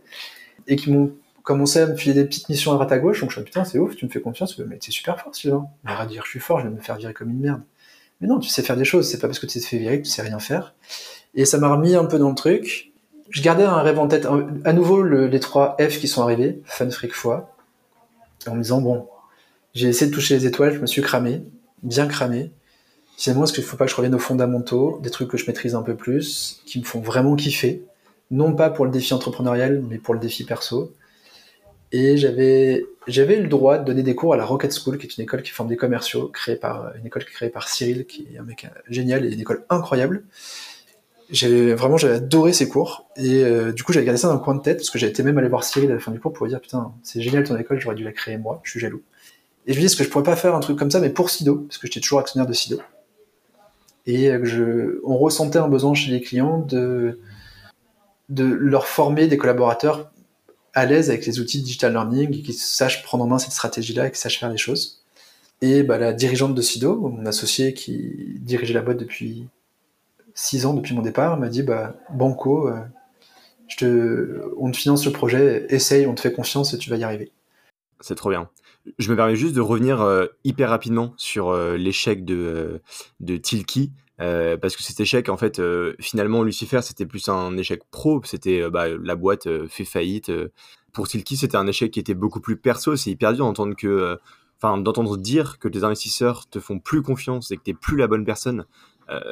[0.67, 1.13] Et qui m'ont
[1.49, 3.23] commencé à me filer des petites missions à droite à gauche.
[3.23, 4.57] Donc je me suis dit, putain, c'est ouf, tu me fais confiance.
[4.59, 5.67] Mais c'est super fort, Sylvain.
[5.87, 7.63] On va dire, je suis fort, je vais me faire virer comme une merde.
[8.21, 10.03] Mais non, tu sais faire des choses, c'est pas parce que tu t'es fait virer
[10.03, 10.75] que tu sais rien faire.
[11.35, 12.93] Et ça m'a remis un peu dans le truc.
[13.31, 14.29] Je gardais un rêve en tête.
[14.65, 17.55] À nouveau, les trois F qui sont arrivés, Fun Freak Foi,
[18.47, 19.07] en me disant, bon,
[19.73, 21.43] j'ai essayé de toucher les étoiles, je me suis cramé,
[21.83, 22.51] bien cramé.
[23.17, 25.75] Finalement, est-ce qu'il faut pas que je revienne aux fondamentaux, des trucs que je maîtrise
[25.75, 27.85] un peu plus, qui me font vraiment kiffer,
[28.31, 30.93] non pas pour le défi entrepreneurial, mais pour le défi perso.
[31.93, 35.17] Et j'avais j'avais le droit de donner des cours à la Rocket School, qui est
[35.17, 38.39] une école qui forme des commerciaux, créée par une école créée par Cyril, qui est
[38.39, 40.25] un mec génial et une école incroyable.
[41.31, 44.41] J'avais vraiment j'avais adoré ces cours et euh, du coup j'avais gardé ça dans le
[44.41, 46.21] coin de tête parce que j'avais été même aller voir Cyril à la fin du
[46.21, 48.71] cours pour lui dire putain c'est génial ton école, j'aurais dû la créer moi, je
[48.71, 49.03] suis jaloux.
[49.67, 51.11] Et je me dis est-ce que je pourrais pas faire un truc comme ça mais
[51.11, 52.79] pour Sido parce que j'étais toujours actionnaire de Sido
[54.07, 57.21] et euh, je on ressentait un besoin chez les clients de
[58.31, 60.11] de leur former des collaborateurs
[60.75, 64.09] à l'aise avec les outils de digital learning, qui sachent prendre en main cette stratégie-là
[64.09, 65.03] et qui sachent faire les choses.
[65.61, 69.49] Et bah, la dirigeante de Sido, mon associé qui dirigeait la boîte depuis
[70.35, 72.69] six ans, depuis mon départ, m'a dit bah, Banco,
[73.83, 77.05] euh, on te finance le projet, essaye, on te fait confiance et tu vas y
[77.05, 77.33] arriver.
[78.01, 78.49] C'est trop bien.
[78.99, 82.81] Je me permets juste de revenir euh, hyper rapidement sur euh, l'échec de,
[83.21, 83.93] de Tilki.
[84.19, 85.61] Parce que cet échec, en fait,
[86.01, 88.21] finalement, Lucifer, c'était plus un échec pro.
[88.25, 90.31] C'était bah, la boîte fait faillite.
[90.93, 92.97] pour Tilki, c'était un échec qui était beaucoup plus perso.
[92.97, 94.19] C'est hyper dur d'entendre que,
[94.61, 98.09] enfin, d'entendre dire que tes investisseurs te font plus confiance et que t'es plus la
[98.09, 98.67] bonne personne.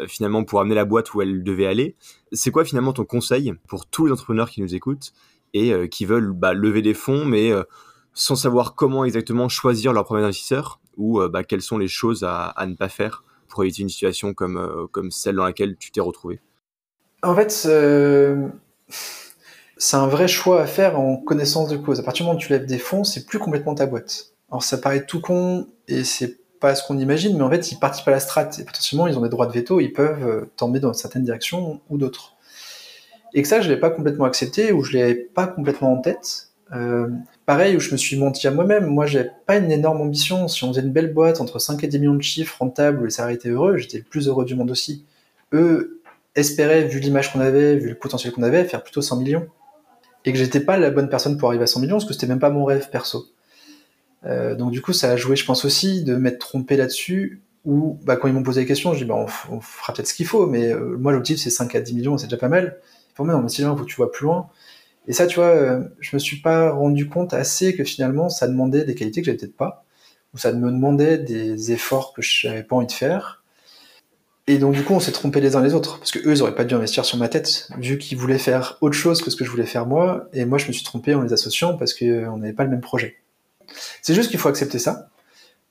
[0.07, 1.97] finalement, pour amener la boîte où elle devait aller.
[2.33, 5.13] C'est quoi finalement ton conseil pour tous les entrepreneurs qui nous écoutent
[5.53, 7.53] et qui veulent bah, lever des fonds, mais
[8.17, 12.25] sans savoir comment exactement choisir leur premier investisseur ou euh, bah, quelles sont les choses
[12.25, 13.23] à, ne pas faire?
[13.65, 16.41] Éviter une situation comme, euh, comme celle dans laquelle tu t'es retrouvé
[17.23, 17.51] En fait,
[19.79, 22.01] c'est un vrai choix à faire en connaissance de cause.
[22.01, 24.33] À partir du moment où tu lèves des fonds, c'est plus complètement ta boîte.
[24.51, 27.79] Alors ça paraît tout con et c'est pas ce qu'on imagine, mais en fait, ils
[27.79, 30.51] participent à la strate et potentiellement, ils ont des droits de veto, ils peuvent euh,
[30.57, 32.35] t'emmener dans certaines directions ou d'autres.
[33.35, 36.51] Et que ça, je l'ai pas complètement accepté ou je l'ai pas complètement en tête.
[36.73, 37.09] Euh,
[37.45, 38.87] pareil, où je me suis menti à moi-même.
[38.87, 40.49] Moi, j'avais pas une énorme ambition.
[40.49, 43.11] Si on faisait une belle boîte entre 5 et 10 millions de chiffres rentables et
[43.11, 45.05] ça aurait été heureux, j'étais le plus heureux du monde aussi.
[45.53, 46.01] Eux
[46.35, 49.47] espéraient, vu l'image qu'on avait, vu le potentiel qu'on avait, faire plutôt 100 millions.
[50.25, 52.27] Et que j'étais pas la bonne personne pour arriver à 100 millions, parce que c'était
[52.27, 53.27] même pas mon rêve perso.
[54.25, 57.99] Euh, donc du coup, ça a joué, je pense aussi, de m'être trompé là-dessus, où
[58.05, 59.15] bah, quand ils m'ont posé la question, je dis bah,
[59.51, 62.19] on, fera peut-être ce qu'il faut, mais euh, moi l'objectif c'est 5 à 10 millions,
[62.19, 62.79] c'est déjà pas mal.
[63.15, 64.49] Pour moi, non, mais Sylvain, faut que tu vois plus loin.
[65.09, 68.49] Et ça, tu vois, euh, je me suis pas rendu compte assez que finalement, ça
[68.49, 69.85] demandait des qualités que j'avais peut-être pas,
[70.35, 73.45] ou ça me demandait des efforts que je n'avais pas envie de faire.
[74.49, 76.43] Et donc, du coup, on s'est trompé les uns les autres, parce que eux, ils
[76.43, 79.37] auraient pas dû investir sur ma tête, vu qu'ils voulaient faire autre chose que ce
[79.37, 81.95] que je voulais faire moi, et moi, je me suis trompé en les associant parce
[81.95, 83.17] qu'on n'avait pas le même projet.
[84.03, 85.09] C'est juste qu'il faut accepter ça,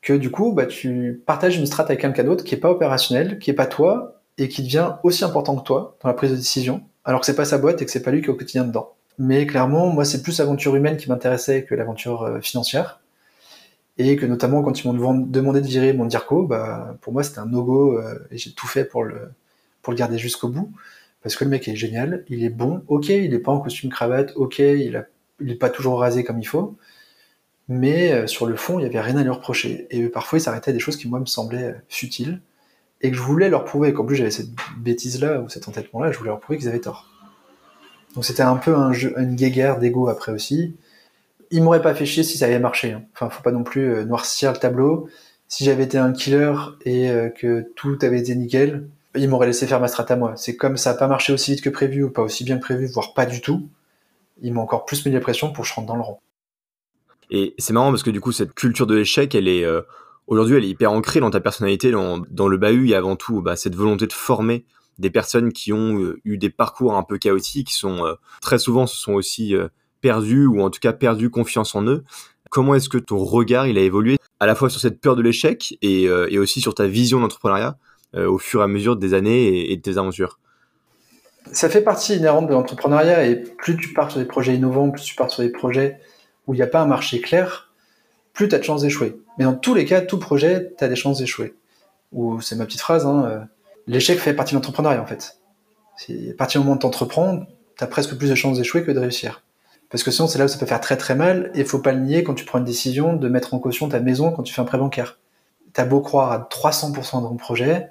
[0.01, 3.39] que du coup, bah, tu partages une strate avec quelqu'un d'autre qui est pas opérationnel,
[3.39, 6.35] qui est pas toi, et qui devient aussi important que toi dans la prise de
[6.35, 8.35] décision, alors que c'est pas sa boîte et que c'est pas lui qui est au
[8.35, 8.94] quotidien dedans.
[9.17, 13.01] Mais clairement, moi, c'est plus l'aventure humaine qui m'intéressait que l'aventure euh, financière.
[13.97, 17.39] Et que notamment, quand ils m'ont demandé de virer mon DIRCO, bah, pour moi, c'était
[17.39, 19.31] un no-go euh, et j'ai tout fait pour le,
[19.89, 20.71] garder jusqu'au bout.
[21.21, 23.89] Parce que le mec est génial, il est bon, ok, il est pas en costume
[23.89, 25.05] cravate, ok, il, a,
[25.39, 26.75] il est pas toujours rasé comme il faut,
[27.67, 29.87] mais euh, sur le fond, il y avait rien à lui reprocher.
[29.91, 32.41] Et parfois, il s'arrêtait à des choses qui, moi, me semblaient futiles
[33.01, 36.17] et que je voulais leur prouver, qu'en plus j'avais cette bêtise-là ou cet entêtement-là, je
[36.17, 37.14] voulais leur prouver qu'ils avaient tort.
[38.15, 40.75] Donc c'était un peu une guéguerre d'ego après aussi.
[41.51, 42.93] Il m'aurait pas fait chier si ça avait marché.
[42.93, 43.03] Hein.
[43.13, 45.07] Enfin, faut pas non plus euh, noircir le tableau.
[45.47, 46.53] Si j'avais été un killer
[46.85, 50.33] et euh, que tout avait été nickel, il m'aurait laissé faire ma strat à moi.
[50.37, 52.61] C'est comme ça n'a pas marché aussi vite que prévu ou pas aussi bien que
[52.61, 53.69] prévu, voire pas du tout.
[54.41, 56.21] Il m'a encore plus mis la pression pour que je rentre dans le rang.
[57.29, 59.81] Et c'est marrant parce que du coup, cette culture de l'échec, elle est euh,
[60.27, 61.91] aujourd'hui, elle est hyper ancrée dans ta personnalité.
[61.91, 64.65] Dans, dans le bahut, il y a avant tout bah, cette volonté de former
[64.97, 68.59] des personnes qui ont euh, eu des parcours un peu chaotiques, qui sont euh, très
[68.59, 69.55] souvent se sont aussi
[70.01, 72.03] perdus ou en tout cas perdu confiance en eux.
[72.49, 75.21] Comment est-ce que ton regard il a évolué à la fois sur cette peur de
[75.21, 77.77] l'échec et, aussi sur ta vision d'entrepreneuriat
[78.15, 80.39] au fur et à mesure des années et, et de tes aventures?
[81.51, 85.03] Ça fait partie inhérente de l'entrepreneuriat et plus tu pars sur des projets innovants, plus
[85.03, 85.99] tu pars sur des projets
[86.47, 87.71] où il n'y a pas un marché clair,
[88.33, 89.17] plus tu as de chances d'échouer.
[89.37, 91.55] Mais dans tous les cas, tout projet, tu as des chances d'échouer.
[92.11, 93.39] Ou c'est ma petite phrase, hein, euh,
[93.87, 95.39] l'échec fait partie de l'entrepreneuriat en fait.
[96.09, 97.05] À partir du moment où tu
[97.77, 99.43] tu as presque plus de chances d'échouer que de réussir.
[99.89, 101.91] Parce que sinon, c'est là où ça peut faire très très mal, et faut pas
[101.91, 104.53] le nier quand tu prends une décision de mettre en caution ta maison quand tu
[104.53, 105.19] fais un prêt bancaire.
[105.73, 107.89] Tu as beau croire à 300% dans ton projet,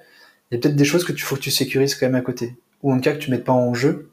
[0.51, 2.21] il y a peut-être des choses que tu faut que tu sécurises quand même à
[2.21, 2.57] côté.
[2.83, 4.11] Ou en tout cas que tu mettes pas en jeu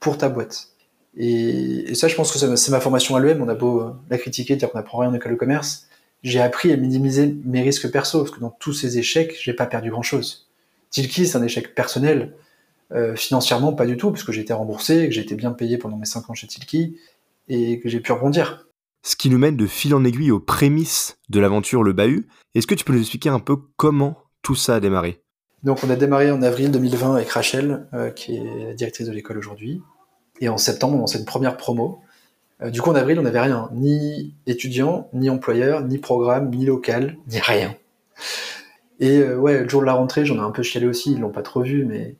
[0.00, 0.68] pour ta boîte.
[1.16, 3.42] Et, ça, je pense que c'est ma formation à l'EM.
[3.42, 5.88] On a beau euh, la critiquer, dire qu'on n'apprend rien en école de commerce.
[6.22, 9.66] J'ai appris à minimiser mes risques perso, parce que dans tous ces échecs, j'ai pas
[9.66, 10.47] perdu grand chose.
[10.90, 12.34] Tilki, c'est un échec personnel.
[12.92, 15.76] Euh, financièrement, pas du tout, parce que j'ai été remboursé, que j'ai été bien payé
[15.78, 16.96] pendant mes 5 ans chez Tilki,
[17.48, 18.66] et que j'ai pu rebondir.
[19.02, 22.28] Ce qui nous mène de fil en aiguille aux prémices de l'aventure Le Bahut.
[22.54, 25.22] Est-ce que tu peux nous expliquer un peu comment tout ça a démarré?
[25.62, 29.12] Donc, on a démarré en avril 2020 avec Rachel, euh, qui est la directrice de
[29.12, 29.82] l'école aujourd'hui.
[30.40, 32.00] Et en septembre, on lançait une première promo.
[32.62, 33.68] Euh, du coup, en avril, on n'avait rien.
[33.72, 37.74] Ni étudiant, ni employeur, ni programme, ni local, ni rien.
[39.00, 41.20] Et euh, ouais, le jour de la rentrée, j'en ai un peu chialé aussi, ils
[41.20, 42.16] l'ont pas trop vu, mais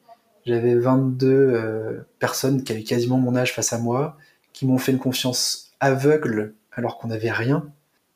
[0.46, 4.16] j'avais 22 euh, personnes qui avaient quasiment mon âge face à moi,
[4.52, 7.68] qui m'ont fait une confiance aveugle alors qu'on n'avait rien,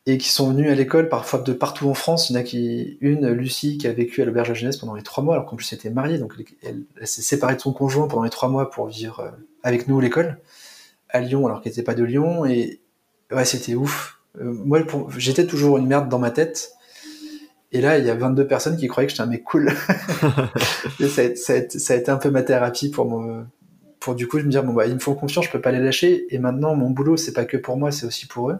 [0.07, 2.31] et qui sont venus à l'école parfois de partout en France.
[2.31, 4.95] Il y en a qui, une, Lucie, qui a vécu à l'auberge de jeunesse pendant
[4.95, 7.73] les trois mois, alors qu'en plus elle était mariée, donc elle, s'est séparée de son
[7.73, 9.33] conjoint pendant les trois mois pour vivre
[9.63, 10.39] avec nous l'école
[11.13, 12.81] à Lyon alors qu'elle n'était pas de Lyon et
[13.31, 14.19] ouais c'était ouf.
[14.41, 14.81] Euh, moi
[15.19, 16.73] j'étais toujours une merde dans ma tête
[17.73, 19.71] et là il y a 22 personnes qui croyaient que j'étais un mec cool.
[21.09, 23.45] ça, a, été un peu ma thérapie pour me
[24.01, 25.73] pour du coup je me dire bon bah ils me font confiance je peux pas
[25.73, 28.59] les lâcher et maintenant mon boulot c'est pas que pour moi c'est aussi pour eux.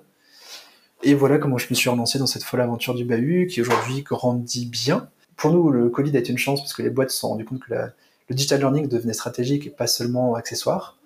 [1.05, 4.03] Et voilà comment je me suis relancé dans cette folle aventure du bahut qui aujourd'hui
[4.03, 5.09] grandit bien.
[5.37, 7.45] Pour nous, le Covid a été une chance parce que les boîtes se sont rendues
[7.45, 7.91] compte que la,
[8.29, 10.97] le digital learning devenait stratégique et pas seulement accessoire.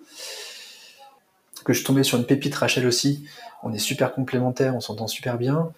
[1.65, 3.25] Que je tombais sur une pépite Rachel aussi.
[3.63, 5.71] On est super complémentaires, on s'entend super bien.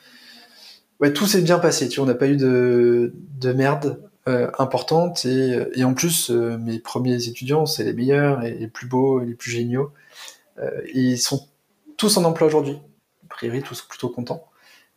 [1.14, 1.88] Tout s'est bien passé.
[1.88, 6.58] Tu vois, on n'a pas eu de, de merde euh, importante et, en plus, euh,
[6.58, 9.92] mes premiers étudiants, c'est les meilleurs les plus beaux les plus géniaux.
[10.60, 11.48] Euh, ils sont
[11.98, 12.78] tous en emploi aujourd'hui.
[13.26, 14.46] A priori, tous plutôt contents.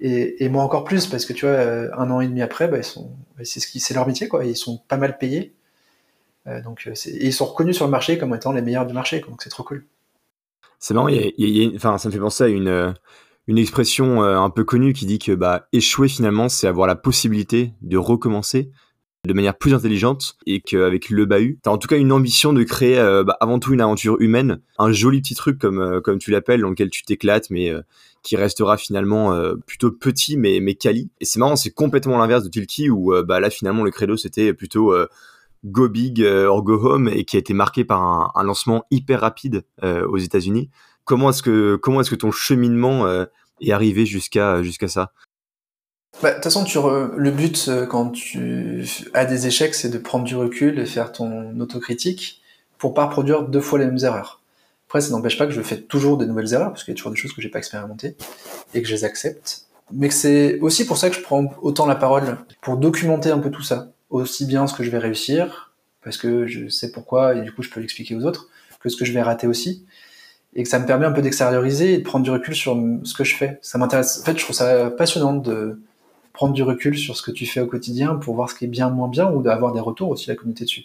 [0.01, 1.57] Et, moi encore plus parce que tu vois,
[1.97, 4.45] un an et demi après, bah, c'est ce leur métier quoi.
[4.45, 5.55] Ils sont pas mal payés.
[6.65, 9.41] Donc, et ils sont reconnus sur le marché comme étant les meilleurs du marché, donc
[9.43, 9.87] c'est trop cool.
[10.81, 11.09] C'est marrant,
[11.77, 12.95] enfin, ça me fait penser à une,
[13.49, 17.73] une expression un peu connue qui dit que bah, échouer finalement, c'est avoir la possibilité
[17.83, 18.71] de recommencer
[19.27, 22.53] de manière plus intelligente et qu'avec le bahut, tu as en tout cas une ambition
[22.53, 26.31] de créer bah, avant tout une aventure humaine, un joli petit truc comme, comme tu
[26.31, 27.73] l'appelles, dans lequel tu t'éclates, mais
[28.23, 29.37] qui restera finalement
[29.67, 31.11] plutôt petit mais, mais quali.
[31.21, 34.55] Et c'est marrant, c'est complètement l'inverse de Tilki où bah, là finalement le credo c'était
[34.55, 34.93] plutôt
[35.65, 39.21] Go Big euh, or Go Home et qui a été marqué par un, lancement hyper
[39.21, 40.71] rapide euh, aux États-Unis.
[41.05, 43.25] Comment est-ce que ton cheminement euh,
[43.61, 45.13] est arrivé jusqu'à ça?
[46.23, 46.65] Bah, de toute façon,
[47.17, 48.85] le but quand tu
[49.15, 52.43] as des échecs, c'est de prendre du recul et faire ton autocritique
[52.79, 54.41] pour pas produire deux fois les mêmes erreurs.
[54.89, 56.99] Après, ça n'empêche pas que je fais toujours des nouvelles erreurs, parce qu'il y a
[56.99, 58.15] toujours des choses que j'ai pas expérimentées
[58.75, 59.67] et que je les accepte.
[59.91, 63.51] Mais c'est aussi pour ça que je prends autant la parole, pour documenter un peu
[63.51, 65.73] tout ça aussi bien ce que je vais réussir,
[66.05, 68.49] parce que je sais pourquoi, et du coup je peux l'expliquer aux autres,
[68.81, 69.87] que ce que je vais rater aussi.
[70.55, 73.15] Et que ça me permet un peu d'extérioriser et de prendre du recul sur ce
[73.15, 73.59] que je fais.
[73.63, 74.21] Ça m'intéresse.
[74.21, 75.81] En fait, je trouve ça passionnant de
[76.33, 78.69] prendre du recul sur ce que tu fais au quotidien pour voir ce qui est
[78.69, 80.85] bien, moins bien, ou d'avoir des retours aussi à la communauté dessus.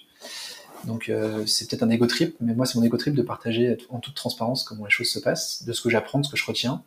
[0.85, 3.77] Donc euh, c'est peut-être un ego trip, mais moi c'est mon ego trip de partager
[3.89, 6.37] en toute transparence comment les choses se passent, de ce que j'apprends, de ce que
[6.37, 6.81] je retiens.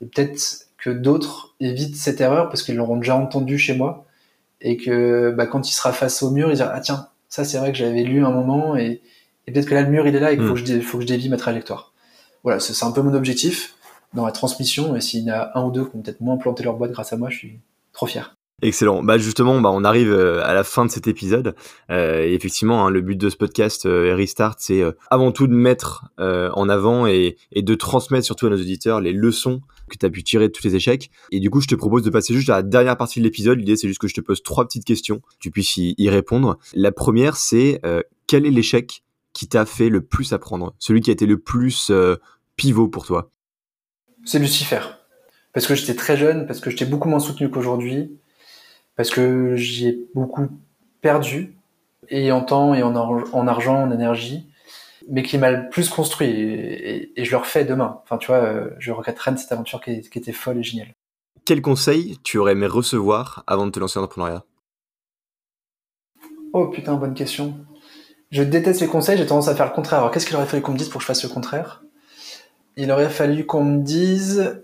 [0.00, 4.06] Et peut-être que d'autres évitent cette erreur parce qu'ils l'auront déjà entendu chez moi
[4.60, 7.58] et que bah, quand il sera face au mur, il dira ah tiens ça c'est
[7.58, 9.02] vrai que j'avais lu un moment et,
[9.46, 10.62] peut-être que là le mur il est là et qu'il faut, hmm.
[10.62, 11.92] que je, faut que je dévie ma trajectoire.
[12.46, 13.74] Voilà, c'est un peu mon objectif
[14.14, 16.36] dans la transmission et s'il y en a un ou deux qui ont peut-être moins
[16.36, 17.58] planté leur boîte grâce à moi, je suis
[17.92, 18.36] trop fier.
[18.62, 19.02] Excellent.
[19.02, 21.56] Bah justement, bah on arrive euh, à la fin de cet épisode.
[21.90, 25.48] Euh, et effectivement, hein, le but de ce podcast euh, Restart, c'est euh, avant tout
[25.48, 29.98] de mettre en avant et, et, de transmettre surtout à nos auditeurs les leçons que
[29.98, 31.10] tu as pu tirer de tous les échecs.
[31.32, 33.58] Et du coup, je te propose de passer juste à la dernière partie de l'épisode.
[33.58, 36.08] L'idée, c'est juste que je te pose trois petites questions, que tu puisses y, y
[36.10, 36.58] répondre.
[36.74, 37.82] La première, c'est
[38.28, 40.74] quel est l'échec qui t'a fait le plus apprendre?
[40.78, 41.92] Celui qui a été le plus
[42.56, 43.30] pivot pour toi
[44.24, 44.80] C'est Lucifer.
[45.52, 48.18] Parce que j'étais très jeune, parce que j'étais beaucoup moins soutenu qu'aujourd'hui
[48.96, 50.48] parce que j'ai beaucoup
[51.02, 51.54] perdu,
[52.08, 54.48] et en temps, et en, en, argent, en énergie,
[55.08, 58.00] mais qui m'a le plus construit, et, et, je le refais demain.
[58.02, 60.94] Enfin, tu vois, euh, je regretterai de cette aventure qui, qui, était folle et géniale.
[61.44, 64.44] Quel conseil tu aurais aimé recevoir avant de te lancer en entrepreneuriat?
[66.52, 67.54] Oh putain, bonne question.
[68.30, 70.00] Je déteste les conseils, j'ai tendance à faire le contraire.
[70.00, 71.82] Alors qu'est-ce qu'il aurait fallu qu'on me dise pour que je fasse le contraire?
[72.76, 74.62] Il aurait fallu qu'on me dise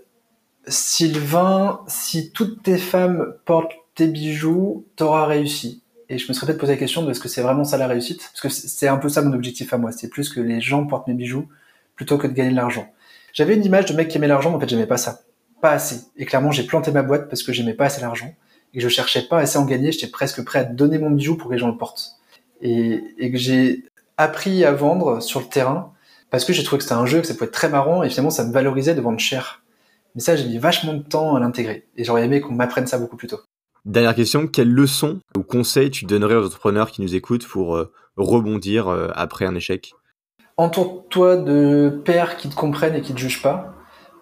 [0.67, 5.81] Sylvain, si toutes tes femmes portent tes bijoux, t'auras réussi.
[6.09, 7.87] Et je me serais peut-être posé la question de est-ce que c'est vraiment ça la
[7.87, 8.21] réussite?
[8.31, 9.91] Parce que c'est un peu ça mon objectif à moi.
[9.91, 11.47] C'est plus que les gens portent mes bijoux
[11.95, 12.91] plutôt que de gagner de l'argent.
[13.33, 15.21] J'avais une image de mec qui aimait l'argent, mais en fait j'aimais pas ça.
[15.61, 16.01] Pas assez.
[16.17, 18.33] Et clairement j'ai planté ma boîte parce que j'aimais pas assez l'argent.
[18.73, 19.91] Et que je cherchais pas assez à en gagner.
[19.91, 22.17] J'étais presque prêt à donner mon bijou pour que les gens le portent.
[22.61, 23.85] Et, et que j'ai
[24.17, 25.92] appris à vendre sur le terrain
[26.33, 28.01] parce que j'ai trouvé que c'était un jeu, que ça pouvait être très marrant.
[28.01, 29.61] Et finalement ça me valorisait de vendre cher.
[30.15, 31.85] Mais ça j'ai mis vachement de temps à l'intégrer.
[31.95, 33.41] Et j'aurais aimé qu'on m'apprenne ça beaucoup plus tôt.
[33.85, 37.93] Dernière question, quelle leçon ou conseil tu donnerais aux entrepreneurs qui nous écoutent pour euh,
[38.17, 39.93] rebondir euh, après un échec?
[40.57, 43.75] Entoure-toi de pairs qui te comprennent et qui te jugent pas,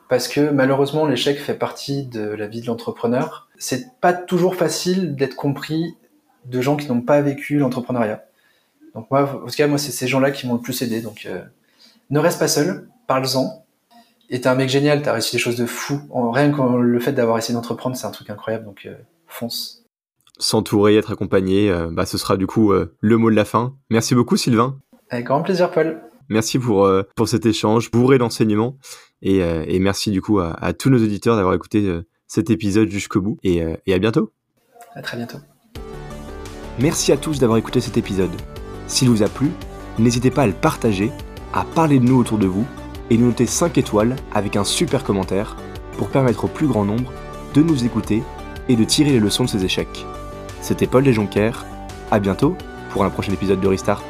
[0.10, 3.48] parce que malheureusement l'échec fait partie de la vie de l'entrepreneur.
[3.58, 5.96] C'est pas toujours facile d'être compris
[6.44, 8.26] de gens qui n'ont pas vécu l'entrepreneuriat.
[8.96, 11.00] Donc moi, en tout cas, moi c'est ces gens-là qui m'ont le plus aidé.
[11.00, 11.42] Donc euh,
[12.12, 13.66] ne reste pas seul, parle-en.
[14.30, 16.00] Et t'es un mec génial, t'as réussi des choses de fou.
[16.32, 18.66] rien que le fait d'avoir essayé d'entreprendre, c'est un truc incroyable.
[18.66, 18.88] Donc
[19.28, 19.84] fonce.
[20.38, 23.76] S'entourer, être accompagné, euh, bah, ce sera du coup euh, le mot de la fin.
[23.90, 24.80] Merci beaucoup Sylvain.
[25.10, 26.02] Avec grand plaisir Paul.
[26.30, 28.78] Merci pour, euh, pour cet échange bourré d'enseignements
[29.22, 33.22] et, et, merci du coup à, à tous nos auditeurs d'avoir écouté cet épisode jusqu'au
[33.22, 34.32] bout et, et à bientôt.
[34.96, 35.38] À très bientôt.
[36.80, 38.32] Merci à tous d'avoir écouté cet épisode.
[38.88, 39.52] S'il vous a plu,
[40.00, 41.12] n'hésitez pas à le partager,
[41.54, 42.66] à parler de nous autour de vous
[43.10, 45.58] et nous noter 5 étoiles avec un super commentaire
[45.98, 47.12] pour permettre au plus grand nombre
[47.54, 48.24] de nous écouter
[48.70, 50.06] et de tirer les leçons de ces échecs.
[50.62, 51.66] C'était Paul Desjonquières,
[52.10, 52.56] à bientôt
[52.92, 54.04] pour un prochain épisode de Restart.